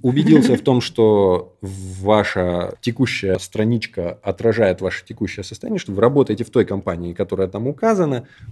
убедился 0.03 0.57
в 0.57 0.61
том, 0.61 0.81
что 0.81 1.57
ваша 1.63 2.75
текущая 2.81 3.39
страничка 3.39 4.19
отражает 4.23 4.81
ваше 4.81 5.05
текущее 5.05 5.43
состояние, 5.43 5.79
что 5.79 5.93
вы 5.93 6.01
работаете 6.01 6.45
в 6.45 6.51
той 6.51 6.65
компании, 6.65 7.13
которая 7.13 7.49
там 7.49 7.67
указана, 7.67 7.86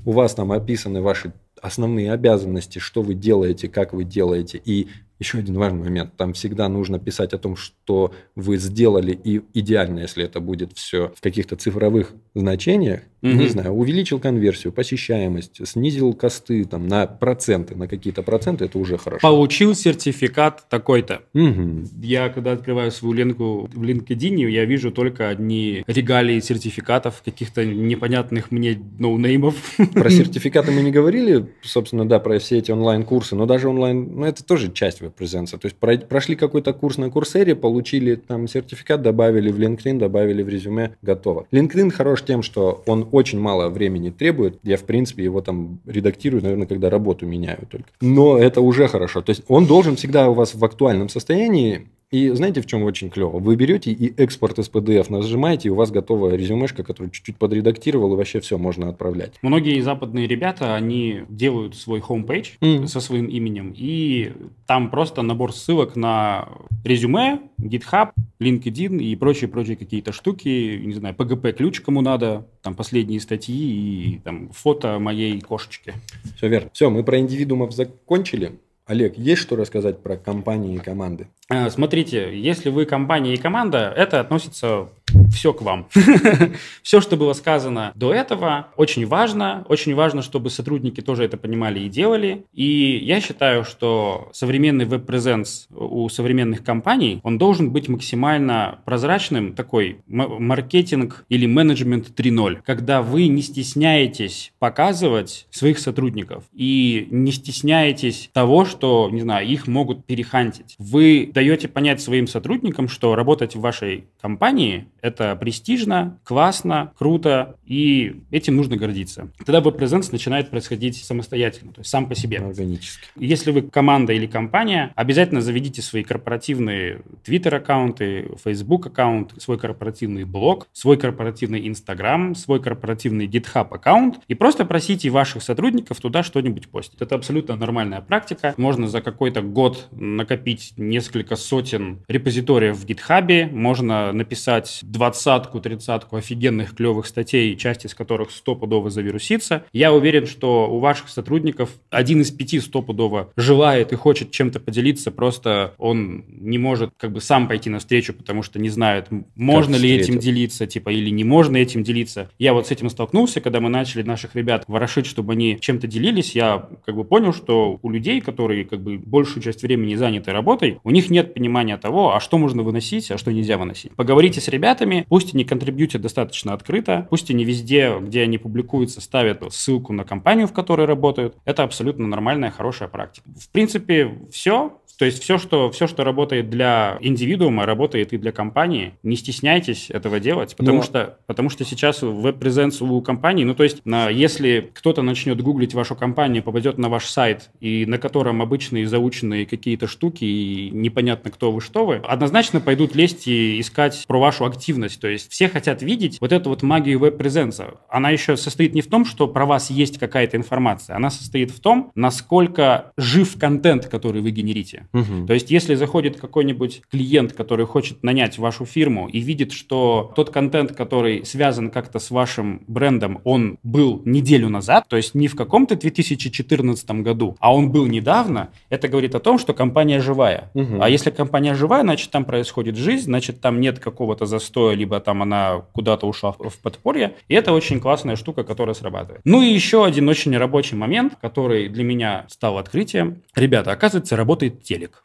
у 0.05 0.13
вас 0.13 0.35
там 0.35 0.53
описаны 0.53 1.03
ваши 1.03 1.33
основные 1.61 2.13
обязанности, 2.13 2.79
что 2.79 3.01
вы 3.03 3.15
делаете, 3.15 3.69
как 3.69 3.95
вы 3.95 4.05
делаете, 4.05 4.61
и 4.63 4.89
еще 5.19 5.39
один 5.39 5.57
важный 5.57 5.85
момент. 5.85 6.15
Там 6.17 6.35
всегда 6.35 6.69
нужно 6.69 6.99
писать 6.99 7.33
о 7.33 7.39
том, 7.39 7.57
что 7.57 8.13
вы 8.35 8.59
сделали, 8.59 9.13
и 9.13 9.43
идеально, 9.55 10.01
если 10.01 10.25
это 10.25 10.41
будет 10.41 10.73
все 10.75 11.13
в 11.17 11.23
каких-то 11.23 11.57
цифровых 11.57 12.13
значениях. 12.35 13.01
Угу. 13.25 13.33
Не 13.33 13.49
знаю, 13.49 13.73
увеличил 13.73 14.21
конверсию, 14.21 14.71
посещаемость, 14.71 15.67
снизил 15.67 16.13
косты 16.13 16.67
там, 16.67 16.87
на 16.89 17.07
проценты, 17.07 17.75
на 17.75 17.89
какие-то 17.89 18.23
проценты, 18.23 18.67
это 18.67 18.79
уже 18.79 18.99
хорошо. 18.99 19.27
Получил 19.27 19.75
сертификат 19.75 20.69
такой-то. 20.69 21.23
Угу. 21.33 21.85
Я, 22.03 22.29
когда 22.29 22.53
открываю 22.53 22.91
свою 22.91 23.15
ленку 23.15 23.71
в 23.73 23.83
LinkedIn, 23.83 24.51
я 24.51 24.67
вижу 24.67 24.91
только 24.91 25.31
одни 25.31 25.85
регалии 25.87 26.39
сертификатов, 26.41 27.23
каких-то 27.25 27.65
непонятных 27.65 28.51
мне 28.51 28.79
ноунеймов. 28.99 29.55
Про 29.95 30.11
сертификаты 30.11 30.71
мы 30.73 30.83
не 30.83 30.91
говорили, 30.91 31.47
собственно, 31.63 32.07
да, 32.07 32.19
про 32.19 32.39
все 32.39 32.59
эти 32.59 32.73
онлайн-курсы, 32.73 33.37
но 33.37 33.47
даже 33.47 33.71
онлайн, 33.71 34.17
ну, 34.17 34.27
это 34.27 34.45
тоже 34.45 34.71
часть 34.71 35.01
веб-презенса. 35.01 35.57
То 35.57 35.65
есть 35.65 35.79
прошли 35.79 36.37
какой-то 36.37 36.75
курс 36.75 36.99
на 36.99 37.09
курсере, 37.09 37.55
получили 37.55 38.17
там 38.17 38.49
сертификат, 38.49 39.01
добавили 39.01 39.51
в 39.51 39.59
LinkedIn, 39.59 39.99
добавили 39.99 40.43
в 40.43 40.49
резюме, 40.51 40.97
готово. 41.01 41.47
LinkedIn 41.51 41.91
хорош 41.91 42.24
тем, 42.25 42.43
что 42.43 42.83
он 42.87 43.09
очень 43.13 43.39
мало 43.39 43.69
времени 43.69 44.11
требует. 44.11 44.59
Я, 44.63 44.77
в 44.77 44.85
принципе, 44.85 45.23
его 45.23 45.41
там 45.41 45.81
редактирую, 45.87 46.43
наверное, 46.43 46.67
когда 46.67 46.91
работу 46.91 47.27
меняю 47.27 47.67
только. 47.71 47.87
Но 48.01 48.39
это 48.39 48.61
уже 48.61 48.89
хорошо. 48.89 49.23
То 49.23 49.31
есть 49.31 49.43
он 49.49 49.67
должен 49.67 49.97
всегда 49.97 50.29
у 50.29 50.35
вас 50.35 50.55
в 50.55 50.65
актуальном 50.65 51.09
состоянии, 51.09 51.89
и 52.15 52.31
знаете, 52.31 52.61
в 52.61 52.67
чем 52.67 52.85
очень 52.85 53.11
клево? 53.11 53.41
Вы 53.41 53.57
берете 53.57 53.91
и 53.91 54.15
экспорт 54.23 54.61
из 54.61 54.71
PDF 54.71 55.07
нажимаете, 55.11 55.69
и 55.69 55.73
у 55.73 55.75
вас 55.75 55.91
готовая 55.91 56.37
резюмешка, 56.37 56.85
которую 56.85 57.11
чуть-чуть 57.11 57.37
подредактировал, 57.39 58.13
и 58.15 58.17
вообще 58.17 58.39
все 58.39 58.57
можно 58.57 58.89
отправлять. 58.89 59.33
Многие 59.43 59.81
западные 59.81 60.29
ребята, 60.29 60.77
они 60.77 61.23
делают 61.29 61.75
свой 61.75 61.99
homepage 61.99 62.53
mm. 62.61 62.87
со 62.87 63.01
своим 63.01 63.27
именем, 63.27 63.75
и 63.77 64.33
там 64.67 64.91
просто 64.91 65.23
набор 65.23 65.53
ссылок 65.53 65.97
на 65.97 66.49
резюме, 66.85 67.41
GitHub, 67.61 68.11
LinkedIn 68.41 69.03
и 69.03 69.17
прочие-прочие 69.17 69.77
какие-то 69.77 70.13
штуки, 70.13 70.81
не 70.85 70.95
знаю, 70.95 71.17
PGP-ключ 71.17 71.81
кому 71.81 72.01
надо, 72.01 72.47
там 72.63 72.75
последние 72.75 73.19
статьи 73.19 73.57
и 73.57 74.19
там 74.21 74.51
фото 74.51 75.01
моей 75.01 75.41
кошечки. 75.41 75.95
Все 76.37 76.49
верно. 76.49 76.71
Все, 76.73 76.91
мы 76.91 77.03
про 77.03 77.19
индивидуумов 77.19 77.73
закончили. 77.73 78.61
Олег, 78.87 79.17
есть 79.17 79.41
что 79.41 79.57
рассказать 79.57 80.03
про 80.03 80.17
компании 80.17 80.77
и 80.77 80.79
команды? 80.79 81.29
А, 81.49 81.71
смотрите, 81.71 82.39
если 82.39 82.69
вы 82.69 82.85
компания 82.85 83.33
и 83.33 83.39
команда, 83.39 83.93
это 83.97 84.21
относится 84.21 84.91
все 85.33 85.53
к 85.53 85.63
вам. 85.63 85.87
все, 86.83 87.01
что 87.01 87.17
было 87.17 87.33
сказано 87.33 87.93
до 87.95 88.13
этого, 88.13 88.69
очень 88.77 89.07
важно. 89.07 89.65
Очень 89.69 89.95
важно, 89.95 90.23
чтобы 90.23 90.51
сотрудники 90.51 91.01
тоже 91.01 91.25
это 91.25 91.37
понимали 91.37 91.81
и 91.81 91.89
делали. 91.89 92.45
И 92.53 92.99
я 93.03 93.21
считаю, 93.21 93.65
что 93.65 94.31
современный 94.33 94.85
веб-презенс 94.85 95.69
у 95.71 96.09
современных 96.09 96.65
компаний, 96.65 97.21
он 97.23 97.39
должен 97.39 97.71
быть 97.71 97.89
максимально 97.89 98.79
прозрачным, 98.85 99.55
такой 99.55 99.99
маркетинг 100.07 101.25
или 101.29 101.47
менеджмент 101.47 102.09
3.0, 102.09 102.61
когда 102.65 103.03
вы 103.03 103.29
не 103.29 103.43
стесняетесь 103.43 104.53
показывать 104.59 105.47
своих 105.51 105.79
сотрудников 105.79 106.45
и 106.53 107.09
не 107.11 107.33
стесняетесь 107.33 108.31
того, 108.33 108.65
что, 108.65 109.09
не 109.11 109.21
знаю, 109.21 109.47
их 109.47 109.67
могут 109.67 110.05
перехантить. 110.05 110.75
Вы 110.79 111.31
даете 111.33 111.69
понять 111.69 112.01
своим 112.01 112.27
сотрудникам, 112.27 112.89
что 112.89 113.15
работать 113.15 113.57
в 113.57 113.61
вашей 113.61 114.05
компании– 114.21 114.87
это 115.05 115.37
престижно, 115.37 116.19
классно, 116.25 116.95
круто, 116.97 117.57
и 117.67 118.23
этим 118.31 118.57
нужно 118.57 118.79
гордиться. 118.79 119.29
Тогда 119.37 119.61
веб-презенс 119.61 120.11
начинает 120.11 120.49
происходить 120.49 120.97
самостоятельно, 121.05 121.75
то 121.75 121.81
есть 121.83 121.91
сам 121.91 122.09
по 122.09 122.15
себе. 122.15 122.39
Органически. 122.39 123.09
Если 123.17 123.51
вы 123.51 123.61
команда 123.63 124.15
или 124.15 124.27
компания, 124.27 124.95
обязательно 124.97 125.43
заведите 125.43 125.83
свои 125.83 126.05
корпоративные 126.05 127.03
Twitter-аккаунты, 127.23 128.31
Facebook-аккаунт, 128.43 129.35
свой 129.43 129.59
корпоративный 129.59 130.25
блог, 130.25 130.69
свой 130.73 130.97
корпоративный 130.97 131.69
Instagram, 131.69 132.35
свой 132.35 132.63
корпоративный 132.63 133.27
GitHub-аккаунт, 133.27 134.21
и 134.27 134.33
просто 134.33 134.65
просите 134.65 135.11
ваших 135.11 135.43
сотрудников 135.43 136.01
туда 136.01 136.23
что-нибудь 136.23 136.71
постить. 136.71 137.03
Это 137.03 137.15
абсолютно 137.15 137.57
нормальная 137.57 138.01
практика. 138.01 138.55
Можно 138.57 138.89
за 138.89 139.03
какой-то 139.03 139.43
год 139.43 139.89
накопить 139.93 140.73
несколько 140.79 141.37
сотен 141.37 142.03
репозиториев 142.09 142.79
в 142.79 142.87
гитхабе, 142.87 143.49
можно 143.53 144.11
написать 144.13 144.81
двадцатку, 144.95 145.61
тридцатку 145.61 146.17
офигенных 146.17 146.75
клевых 146.75 147.07
статей, 147.07 147.57
часть 147.57 147.85
из 147.85 147.95
которых 147.95 148.31
стопудово 148.31 148.91
завирусится. 148.91 149.65
Я 149.73 149.93
уверен, 149.93 150.27
что 150.27 150.71
у 150.71 150.79
ваших 150.79 151.09
сотрудников 151.09 151.71
один 151.91 152.21
из 152.21 152.31
пяти 152.31 152.61
стопудово 152.61 153.33
желает 153.37 153.93
и 153.93 153.97
хочет 153.97 154.31
чем-то 154.31 154.61
поделиться, 154.61 155.11
просто 155.11 155.75
он 155.79 156.25
не 156.29 156.59
может 156.59 156.91
как 156.97 157.13
бы 157.13 157.21
сам 157.21 157.49
пойти 157.49 157.69
навстречу, 157.69 158.15
потому 158.15 158.43
что 158.43 158.59
не 158.59 158.69
знает, 158.69 159.09
можно 159.35 159.75
ли 159.75 159.91
этим 159.91 160.19
делиться, 160.19 160.67
типа, 160.67 160.91
или 160.91 161.11
не 161.11 161.25
можно 161.25 161.57
этим 161.57 161.83
делиться. 161.83 162.31
Я 162.39 162.55
вот 162.55 162.69
с 162.69 162.71
этим 162.71 162.89
столкнулся, 162.89 163.41
когда 163.41 163.61
мы 163.61 163.69
начали 163.69 164.03
наших 164.03 164.37
ребят 164.37 164.65
ворошить, 164.69 165.07
чтобы 165.07 165.33
они 165.33 165.59
чем-то 165.61 165.89
делились, 165.89 166.37
я 166.37 166.69
как 166.87 166.95
бы 166.95 167.05
понял, 167.05 167.35
что 167.35 167.81
у 167.83 167.91
людей, 167.91 168.21
которые 168.21 168.65
как 168.65 168.81
бы 168.81 168.99
большую 168.99 169.43
часть 169.43 169.63
времени 169.63 169.97
заняты 169.97 170.31
работой, 170.31 170.79
у 170.85 170.91
них 170.91 171.11
нет 171.11 171.35
понимания 171.35 171.77
того, 171.77 172.15
а 172.15 172.21
что 172.21 172.39
можно 172.39 172.63
выносить, 172.63 173.11
а 173.11 173.19
что 173.19 173.33
нельзя 173.33 173.59
выносить. 173.59 173.93
Поговорите 173.93 174.41
с 174.41 174.49
ребятами, 174.49 174.84
пусть 175.09 175.35
они 175.35 175.45
контрибьютят 175.45 176.03
достаточно 176.03 176.53
открыто, 176.53 177.07
пусть 177.11 177.31
они 177.31 177.45
везде, 177.45 177.97
где 178.01 178.23
они 178.23 178.39
публикуются, 178.39 179.01
ставят 179.01 179.53
ссылку 179.53 179.93
на 179.93 180.05
компанию, 180.05 180.47
в 180.47 180.53
которой 180.53 180.87
работают. 180.87 181.37
Это 181.45 181.63
абсолютно 181.63 182.07
нормальная, 182.07 182.51
хорошая 182.51 182.89
практика. 182.89 183.29
В 183.39 183.49
принципе, 183.51 184.19
все. 184.31 184.79
То 184.99 185.05
есть 185.05 185.23
все 185.23 185.39
что, 185.39 185.71
все, 185.71 185.87
что 185.87 186.05
работает 186.05 186.51
для 186.51 186.99
индивидуума, 187.01 187.67
работает 187.67 188.13
и 188.13 188.19
для 188.19 188.33
компании. 188.33 188.95
Не 189.03 189.17
стесняйтесь 189.17 189.91
этого 189.91 190.21
делать, 190.21 190.55
потому, 190.57 190.79
Но... 190.79 190.83
что, 190.83 191.19
потому 191.27 191.51
что 191.51 191.65
сейчас 191.65 192.03
веб-презенс 192.03 192.83
у 192.83 193.01
компании, 193.03 193.45
ну 193.45 193.55
то 193.55 193.65
есть 193.65 193.85
на, 193.85 194.09
если 194.09 194.71
кто-то 194.73 195.03
начнет 195.03 195.41
гуглить 195.41 195.75
вашу 195.75 195.95
компанию, 195.95 196.43
попадет 196.43 196.79
на 196.79 196.89
ваш 196.89 197.07
сайт, 197.07 197.51
и 197.61 197.87
на 197.87 197.99
котором 197.99 198.43
обычные 198.43 198.87
заученные 198.87 199.47
какие-то 199.47 199.87
штуки, 199.87 200.25
и 200.25 200.71
непонятно 200.71 201.31
кто 201.31 201.53
вы, 201.53 201.61
что 201.61 201.87
вы, 201.87 201.97
однозначно 201.97 202.61
пойдут 202.61 202.95
лезть 202.95 203.27
и 203.27 203.61
искать 203.61 204.05
про 204.07 204.21
вашу 204.21 204.45
активность. 204.45 205.01
То 205.01 205.09
есть 205.09 205.31
все 205.31 205.49
хотят 205.49 205.83
видеть 205.83 206.19
вот 206.21 206.33
эту 206.33 206.51
вот 206.51 206.63
магию 206.63 206.99
веб-презенса. 206.99 207.75
Она 207.89 208.11
еще 208.11 208.37
состоит 208.37 208.75
не 208.75 208.83
в 208.83 208.89
том, 208.89 209.05
что 209.05 209.27
про 209.29 209.47
вас 209.47 209.71
есть 209.71 209.99
какая-то 209.99 210.37
информация, 210.37 210.97
она 210.97 211.11
состоит 211.11 211.51
в 211.51 211.61
том, 211.61 211.91
насколько 211.95 212.93
жив 212.97 213.37
контент, 213.39 213.87
который 213.87 214.21
вы 214.21 214.31
генерите. 214.31 214.87
Угу. 214.95 215.27
То 215.27 215.35
есть, 215.35 215.51
если 215.51 215.75
заходит 215.75 216.19
какой-нибудь 216.19 216.83
клиент, 216.91 217.33
который 217.33 217.67
хочет 217.67 218.03
нанять 218.03 218.39
вашу 218.39 218.65
фирму 218.65 219.09
и 219.09 219.19
видит, 219.19 219.53
что 219.53 220.13
тот 220.15 220.31
контент, 220.31 220.73
который 220.73 221.27
связан 221.27 221.71
как-то 221.71 221.99
с 221.99 222.11
вашим 222.11 222.63
брендом, 222.69 223.21
он 223.25 223.59
был 223.63 224.01
неделю 224.05 224.49
назад, 224.49 224.87
то 224.89 224.97
есть 224.97 225.15
не 225.15 225.29
в 225.29 225.37
каком-то 225.37 225.77
2014 225.77 226.91
году, 227.03 227.37
а 227.41 227.55
он 227.55 227.71
был 227.71 227.87
недавно, 227.87 228.51
это 228.71 228.89
говорит 228.89 229.15
о 229.15 229.21
том, 229.21 229.39
что 229.39 229.53
компания 229.53 230.01
живая. 230.01 230.51
Угу. 230.55 230.79
А 230.81 230.89
если 230.89 231.11
компания 231.11 231.55
живая, 231.55 231.83
значит, 231.83 232.11
там 232.11 232.25
происходит 232.25 232.77
жизнь, 232.77 233.05
значит, 233.05 233.41
там 233.41 233.61
нет 233.61 233.81
какого-то 233.81 234.27
застоя, 234.27 234.75
либо 234.75 235.01
там 235.01 235.23
она 235.23 235.63
куда-то 235.73 236.07
ушла 236.07 236.33
в 236.33 236.59
подполье. 236.63 237.15
И 237.29 237.35
это 237.35 237.53
очень 237.53 237.81
классная 237.81 238.17
штука, 238.17 238.45
которая 238.45 238.75
срабатывает. 238.75 239.23
Ну 239.25 239.43
и 239.43 239.47
еще 239.47 239.85
один 239.85 240.09
очень 240.09 240.37
рабочий 240.37 240.77
момент, 240.77 241.15
который 241.21 241.69
для 241.69 241.85
меня 241.85 242.27
стал 242.29 242.59
открытием. 242.59 243.23
Ребята, 243.35 243.73
оказывается, 243.73 244.17
работает 244.17 244.63
телек. 244.75 245.05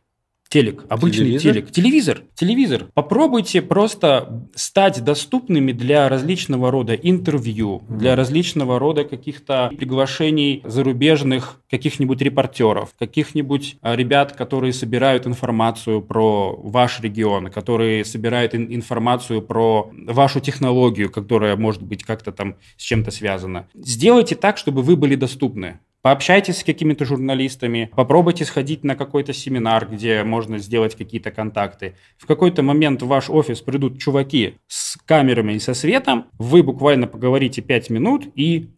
Телек, 0.49 0.84
обычный 0.89 1.25
телевизор? 1.25 1.53
телек. 1.53 1.71
Телевизор, 1.71 2.21
телевизор. 2.34 2.86
Попробуйте 2.95 3.62
просто 3.62 4.47
стать 4.55 5.03
доступными 5.03 5.73
для 5.73 6.10
различного 6.10 6.71
рода 6.71 6.95
интервью, 6.95 7.84
mm. 7.88 7.97
для 7.97 8.15
различного 8.15 8.79
рода 8.79 9.03
каких-то 9.03 9.69
приглашений 9.77 10.63
зарубежных 10.65 11.62
каких-нибудь 11.69 12.19
репортеров, 12.21 12.95
каких-нибудь 12.97 13.77
а, 13.84 13.95
ребят, 13.95 14.32
которые 14.32 14.73
собирают 14.73 15.27
информацию 15.27 16.01
про 16.01 16.55
ваш 16.58 16.99
регион, 16.99 17.51
которые 17.51 18.03
собирают 18.03 18.55
ин- 18.55 18.73
информацию 18.73 19.43
про 19.43 19.91
вашу 19.93 20.39
технологию, 20.39 21.12
которая 21.12 21.58
может 21.58 21.84
быть 21.84 22.03
как-то 22.03 22.32
там 22.32 22.55
с 22.75 22.82
чем-то 22.82 23.12
связана. 23.12 23.67
Сделайте 23.75 24.36
так, 24.36 24.58
чтобы 24.58 24.82
вы 24.82 24.95
были 24.95 25.13
доступны. 25.13 25.79
Пообщайтесь 26.01 26.59
с 26.59 26.63
какими-то 26.63 27.03
журналистами, 27.03 27.91
попробуйте 27.93 28.45
сходить 28.45 28.85
на 28.85 28.95
какой-то 28.95 29.33
семинар, 29.33 29.85
где 29.85 30.23
можно 30.23 30.57
сделать 30.57 30.95
какие-то 30.95 31.29
контакты. 31.31 31.95
В 32.17 32.25
какой-то 32.25 32.63
момент 32.63 33.01
в 33.01 33.07
ваш 33.07 33.29
офис 33.29 33.59
придут 33.59 33.99
чуваки 33.99 34.55
с 34.67 34.97
камерами 35.05 35.53
и 35.53 35.59
со 35.59 35.73
светом, 35.73 36.27
вы 36.38 36.63
буквально 36.63 37.07
поговорите 37.07 37.62
5 37.62 37.89
минут 37.89 38.27
и 38.35 38.69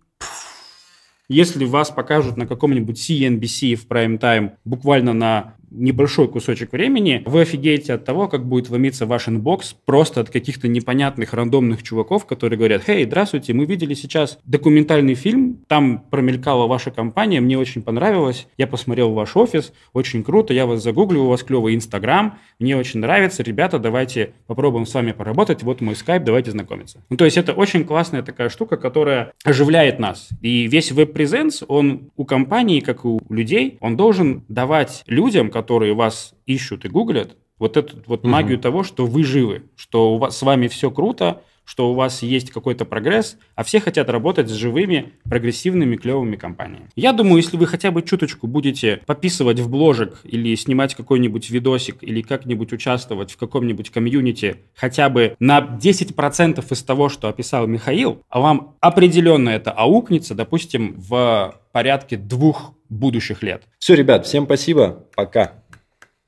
если 1.30 1.64
вас 1.64 1.92
покажут 1.92 2.36
на 2.36 2.46
каком-нибудь 2.46 3.00
CNBC 3.00 3.76
в 3.76 3.88
прайм-тайм, 3.88 4.58
буквально 4.66 5.14
на 5.14 5.56
небольшой 5.72 6.28
кусочек 6.28 6.74
времени, 6.74 7.24
вы 7.26 7.42
офигеете 7.42 7.94
от 7.94 8.06
того, 8.06 8.28
как 8.28 8.46
будет 8.46 8.70
ломиться 8.70 9.06
ваш 9.06 9.30
inbox 9.30 9.76
просто 9.86 10.22
от 10.22 10.30
каких-то 10.30 10.68
непонятных 10.68 11.34
рандомных 11.34 11.82
чуваков, 11.82 12.26
которые 12.26 12.58
говорят, 12.58 12.84
«Хей, 12.84 13.06
здравствуйте, 13.06 13.54
мы 13.54 13.66
видели 13.66 13.94
сейчас 13.94 14.38
документальный 14.46 15.16
фильм, 15.16 15.60
там 15.68 16.04
промелькала 16.12 16.68
ваша 16.68 16.92
компания, 16.92 17.40
мне 17.42 17.58
очень 17.58 17.82
понравилось, 17.82 18.48
я 18.58 18.68
посмотрел 18.68 19.14
ваш 19.14 19.36
офис, 19.36 19.74
очень 19.94 20.24
круто, 20.24 20.54
я 20.54 20.66
вас 20.66 20.84
загуглил, 20.84 21.26
у 21.26 21.30
вас 21.30 21.44
клевый 21.44 21.76
Инстаграм, 21.76 22.38
мне 22.60 22.76
очень 22.76 23.00
нравится, 23.00 23.42
ребята, 23.42 23.80
давайте 23.80 24.34
попробуем 24.48 24.86
с 24.86 24.94
вами 24.94 25.14
поработать, 25.14 25.64
вот 25.64 25.82
мой 25.82 25.96
скайп, 25.96 26.24
давайте 26.24 26.52
знакомиться». 26.52 27.04
Ну, 27.10 27.18
то 27.18 27.26
есть 27.26 27.38
это 27.38 27.54
очень 27.54 27.86
классная 27.86 28.24
такая 28.24 28.50
штука, 28.50 28.78
которая 28.78 29.34
оживляет 29.44 30.00
нас. 30.00 30.30
И 30.42 30.68
весь 30.68 30.92
web 30.92 31.10
presence, 31.10 31.64
он 31.68 32.12
у 32.18 32.26
компании, 32.26 32.82
как 32.82 33.06
и 33.06 33.08
у 33.08 33.20
людей, 33.30 33.78
он 33.80 33.96
должен 33.96 34.44
давать 34.50 35.04
людям, 35.08 35.50
которые 35.62 35.94
вас 35.94 36.34
ищут 36.48 36.86
и 36.86 36.90
гуглят, 36.90 37.38
вот 37.60 37.78
эту 37.78 37.98
вот 38.08 38.22
угу. 38.22 38.30
магию 38.30 38.58
того, 38.58 38.84
что 38.84 39.06
вы 39.06 39.24
живы, 39.24 39.70
что 39.76 40.16
у 40.16 40.18
вас 40.18 40.36
с 40.36 40.42
вами 40.42 40.68
все 40.68 40.90
круто, 40.90 41.44
что 41.72 41.90
у 41.90 41.94
вас 41.94 42.22
есть 42.22 42.52
какой-то 42.52 42.84
прогресс, 42.84 43.38
а 43.56 43.64
все 43.64 43.80
хотят 43.80 44.10
работать 44.10 44.50
с 44.50 44.52
живыми, 44.52 45.14
прогрессивными, 45.24 45.96
клевыми 45.96 46.36
компаниями. 46.36 46.90
Я 46.98 47.14
думаю, 47.14 47.38
если 47.38 47.56
вы 47.56 47.66
хотя 47.66 47.92
бы 47.92 48.02
чуточку 48.02 48.46
будете 48.46 48.98
подписывать 49.06 49.62
в 49.62 49.70
бложек 49.70 50.20
или 50.26 50.54
снимать 50.56 50.96
какой-нибудь 50.96 51.50
видосик 51.50 52.00
или 52.02 52.22
как-нибудь 52.22 52.74
участвовать 52.74 53.32
в 53.32 53.38
каком-нибудь 53.38 53.90
комьюнити 53.90 54.58
хотя 54.76 55.08
бы 55.08 55.38
на 55.40 55.60
10% 55.60 56.74
из 56.74 56.84
того, 56.84 57.08
что 57.08 57.30
описал 57.30 57.68
Михаил, 57.68 58.22
а 58.28 58.42
вам 58.42 58.76
определенно 58.82 59.48
это 59.48 59.72
аукнется, 59.72 60.36
допустим, 60.36 60.96
в 60.98 61.58
порядке 61.72 62.18
двух 62.18 62.74
будущих 62.90 63.44
лет. 63.44 63.64
Все, 63.80 63.96
ребят, 63.96 64.26
всем 64.26 64.44
спасибо. 64.44 65.08
Пока. 65.16 65.54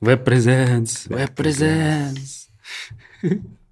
Web 0.01 0.23
Presence. 0.23 1.09
Web 1.09 1.35
Presence. 1.35 2.47